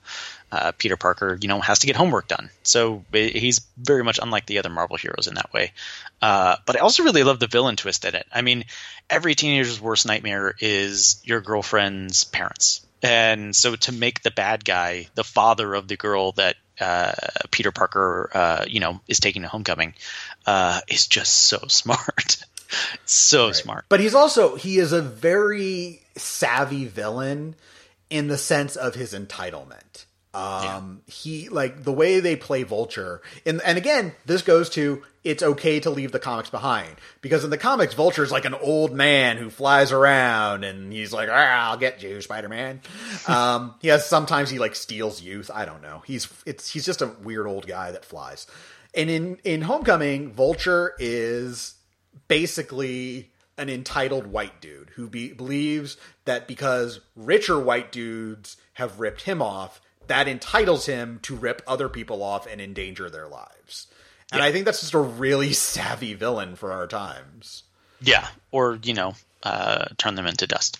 [0.52, 4.46] uh Peter Parker, you know, has to get homework done, so he's very much unlike
[4.46, 5.74] the other Marvel heroes in that way.
[6.22, 8.28] Uh, but I also really love the villain twist in it.
[8.32, 8.66] I mean,
[9.10, 12.86] every teenager's worst nightmare is your girlfriend's parents.
[13.04, 17.14] And so to make the bad guy the father of the girl that uh,
[17.52, 19.94] Peter Parker, uh, you know, is taking to Homecoming,
[20.46, 22.44] uh, is just so smart,
[23.06, 23.56] so right.
[23.56, 23.86] smart.
[23.90, 27.56] But he's also he is a very savvy villain
[28.10, 30.06] in the sense of his entitlement.
[30.34, 31.14] Um, yeah.
[31.14, 35.80] he like the way they play Vulture, and and again, this goes to it's okay
[35.82, 39.36] to leave the comics behind because in the comics, Vulture is like an old man
[39.36, 42.80] who flies around and he's like, ah, "I'll get you, Spider Man."
[43.28, 45.52] um, he has sometimes he like steals youth.
[45.54, 46.02] I don't know.
[46.06, 48.48] He's it's he's just a weird old guy that flies.
[48.94, 51.76] And in in Homecoming, Vulture is
[52.28, 59.24] basically an entitled white dude who be, believes that because richer white dudes have ripped
[59.24, 63.88] him off that entitles him to rip other people off and endanger their lives.
[64.32, 64.46] And Yeah.
[64.46, 67.64] I think that's just a really savvy villain for our times.
[68.02, 69.14] Yeah, or you know,
[69.44, 70.80] uh, turn them into dust.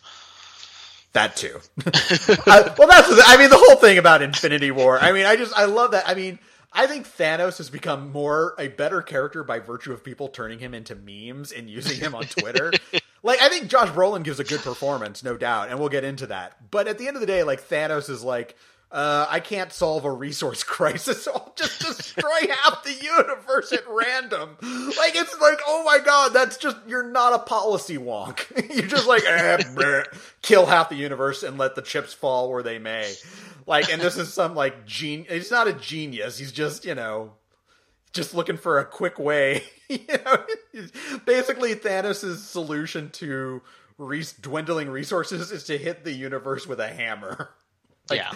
[1.14, 1.60] That too.
[1.86, 4.98] I, well, that's I mean the whole thing about Infinity War.
[5.00, 6.08] I mean, I just I love that.
[6.10, 6.40] I mean,
[6.74, 10.74] I think Thanos has become more a better character by virtue of people turning him
[10.74, 12.72] into memes and using him on Twitter.
[13.24, 16.28] like I think Josh Brolin gives a good performance, no doubt, and we'll get into
[16.28, 16.72] that.
[16.72, 18.56] But at the end of the day, like Thanos is like.
[18.92, 22.30] Uh, I can't solve a resource crisis, so I'll just destroy
[22.64, 24.58] half the universe at random.
[24.62, 28.46] Like it's like, oh my god, that's just you're not a policy wonk.
[28.76, 30.06] you're just like eh, bleh,
[30.42, 33.14] kill half the universe and let the chips fall where they may.
[33.66, 35.26] Like, and this is some like gene.
[35.30, 36.38] He's not a genius.
[36.38, 37.32] He's just you know,
[38.12, 39.64] just looking for a quick way.
[39.88, 40.46] you know,
[41.26, 43.62] basically Thanos' solution to
[43.98, 47.52] re- dwindling resources is to hit the universe with a hammer.
[48.10, 48.34] Like, yeah.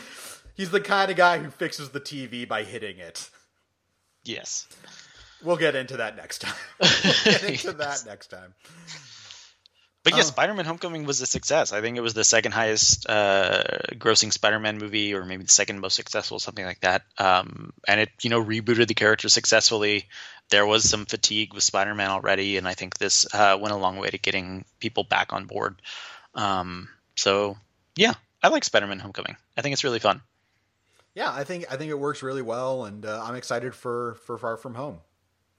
[0.56, 3.30] He's the kind of guy who fixes the TV by hitting it.
[4.24, 4.68] Yes.
[5.44, 6.56] We'll get into that next time.
[6.82, 8.54] we'll get into that next time.
[10.04, 10.24] But yeah, Oh.
[10.24, 11.74] Spider-Man: Homecoming was a success.
[11.74, 15.80] I think it was the second highest uh, grossing Spider-Man movie, or maybe the second
[15.80, 17.02] most successful, something like that.
[17.18, 20.06] Um, and it, you know, rebooted the character successfully.
[20.50, 23.98] There was some fatigue with Spider-Man already, and I think this uh, went a long
[23.98, 25.82] way to getting people back on board.
[26.36, 27.58] Um, so
[27.96, 29.36] yeah, I like Spider-Man: Homecoming.
[29.58, 30.22] I think it's really fun.
[31.16, 34.38] Yeah, I think I think it works really well, and uh, I'm excited for for
[34.38, 35.00] Far From Home.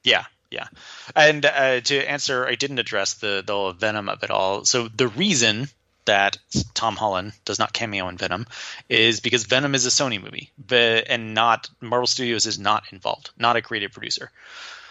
[0.04, 0.68] Yeah, yeah.
[1.16, 4.64] And uh, to answer, I didn't address the the Venom of it all.
[4.66, 5.68] So the reason
[6.04, 6.38] that
[6.74, 8.46] Tom Holland does not cameo in Venom
[8.88, 13.56] is because Venom is a Sony movie, and not Marvel Studios is not involved, not
[13.56, 14.30] a creative producer.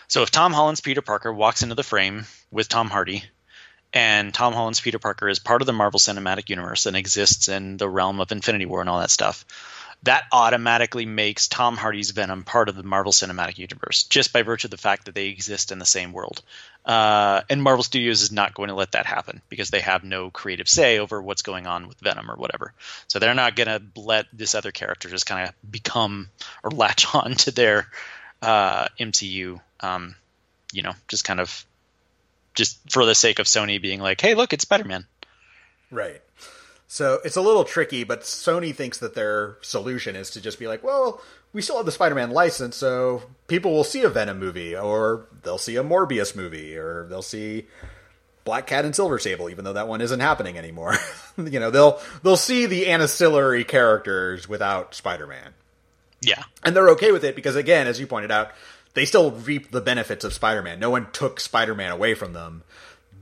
[0.08, 3.24] So if Tom Holland's Peter Parker walks into the frame with Tom Hardy,
[3.94, 7.78] and Tom Holland's Peter Parker is part of the Marvel Cinematic Universe and exists in
[7.78, 9.46] the realm of Infinity War and all that stuff,
[10.06, 14.68] that automatically makes Tom Hardy's Venom part of the Marvel Cinematic Universe just by virtue
[14.68, 16.42] of the fact that they exist in the same world.
[16.86, 20.30] Uh, and Marvel Studios is not going to let that happen because they have no
[20.30, 22.74] creative say over what's going on with Venom or whatever.
[23.08, 26.30] So they're not going to let this other character just kind of become
[26.64, 27.88] or latch on to their
[28.42, 29.60] uh, MCU.
[29.80, 30.16] Um,
[30.72, 31.66] you know, just kind of
[32.54, 35.06] just for the sake of Sony being like, "Hey, look, it's Spider-Man."
[35.92, 36.22] Right.
[36.96, 40.66] So it's a little tricky, but Sony thinks that their solution is to just be
[40.66, 41.22] like, well,
[41.52, 45.58] we still have the Spider-Man license, so people will see a Venom movie, or they'll
[45.58, 47.66] see a Morbius movie, or they'll see
[48.46, 50.96] Black Cat and Silver Sable, even though that one isn't happening anymore.
[51.38, 55.54] you know, they'll they'll see the ancillary characters without Spider-Man.
[56.22, 58.52] Yeah, And they're okay with it because, again, as you pointed out,
[58.94, 60.80] they still reap the benefits of Spider Man.
[60.80, 62.64] No one took Spider Man away from them.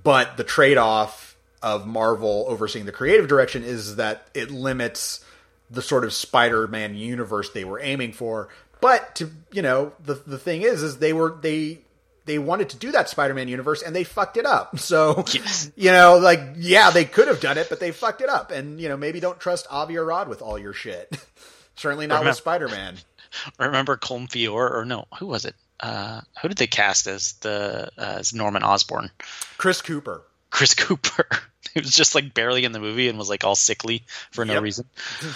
[0.04, 1.33] But the trade off
[1.64, 5.24] of Marvel overseeing the creative direction is that it limits
[5.72, 8.50] the sort of Spider Man universe they were aiming for.
[8.82, 11.80] But to you know, the the thing is, is they were they
[12.26, 14.78] they wanted to do that Spider Man universe and they fucked it up.
[14.80, 15.72] So Yes.
[15.76, 18.52] you know, like yeah, they could have done it, but they fucked it up.
[18.52, 21.18] And you know, maybe don't trust Avi Arad with all your shit.
[21.76, 22.98] Certainly not with Spider Man.
[23.58, 25.06] remember Colm Feore or no?
[25.20, 25.56] Who was it?
[25.80, 29.10] Uh, who did they cast as the uh, as Norman Osborn?
[29.58, 30.24] Chris Cooper.
[30.54, 31.28] Chris Cooper.
[31.74, 34.54] he was just like barely in the movie and was like all sickly for no
[34.54, 34.64] Yep.
[34.64, 34.86] reason.
[35.22, 35.30] And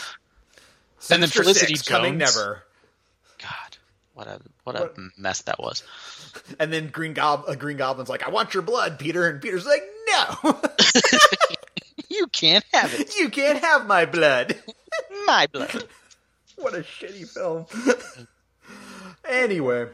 [1.23, 2.35] then Sinister Felicity Six, coming Jones.
[2.35, 2.63] never.
[3.39, 3.77] God,
[4.13, 5.83] what a what a What- mess that was.
[6.59, 9.65] And then Green Gob- uh, Green Goblin's like, "I want your blood, Peter," and Peter's
[9.65, 10.61] like, "No,
[12.09, 13.15] You can't have it.
[13.17, 14.55] you can't have my blood."
[15.25, 15.83] My blood.
[16.57, 17.65] what a shitty film.
[19.27, 19.87] anyway,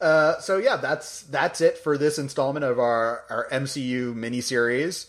[0.00, 5.06] uh, so yeah, that's that's it for this installment of our our MCU miniseries.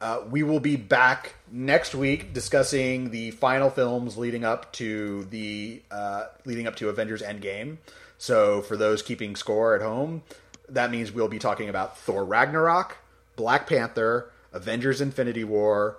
[0.00, 5.82] Uh, we will be back next week discussing the final films leading up to the
[5.90, 7.78] uh, leading up to Avengers Endgame.
[8.18, 10.22] So for those keeping score at home,
[10.68, 12.98] that means we'll be talking about Thor Ragnarok,
[13.36, 15.98] Black Panther, Avengers Infinity War,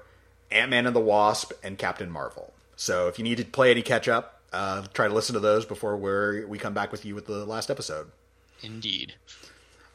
[0.51, 2.53] Ant Man and the Wasp, and Captain Marvel.
[2.75, 5.65] So if you need to play any catch up, uh, try to listen to those
[5.65, 8.11] before we we come back with you with the last episode.
[8.61, 9.13] Indeed.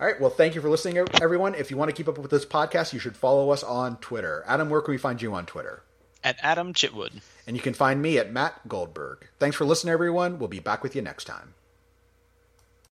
[0.01, 0.21] All right.
[0.21, 1.55] Well, thank you for listening, everyone.
[1.55, 4.43] If you want to keep up with this podcast, you should follow us on Twitter.
[4.47, 5.83] Adam, where can we find you on Twitter?
[6.25, 7.21] At Adam Chitwood.
[7.47, 9.29] And you can find me at Matt Goldberg.
[9.39, 10.39] Thanks for listening, everyone.
[10.39, 11.55] We'll be back with you next time.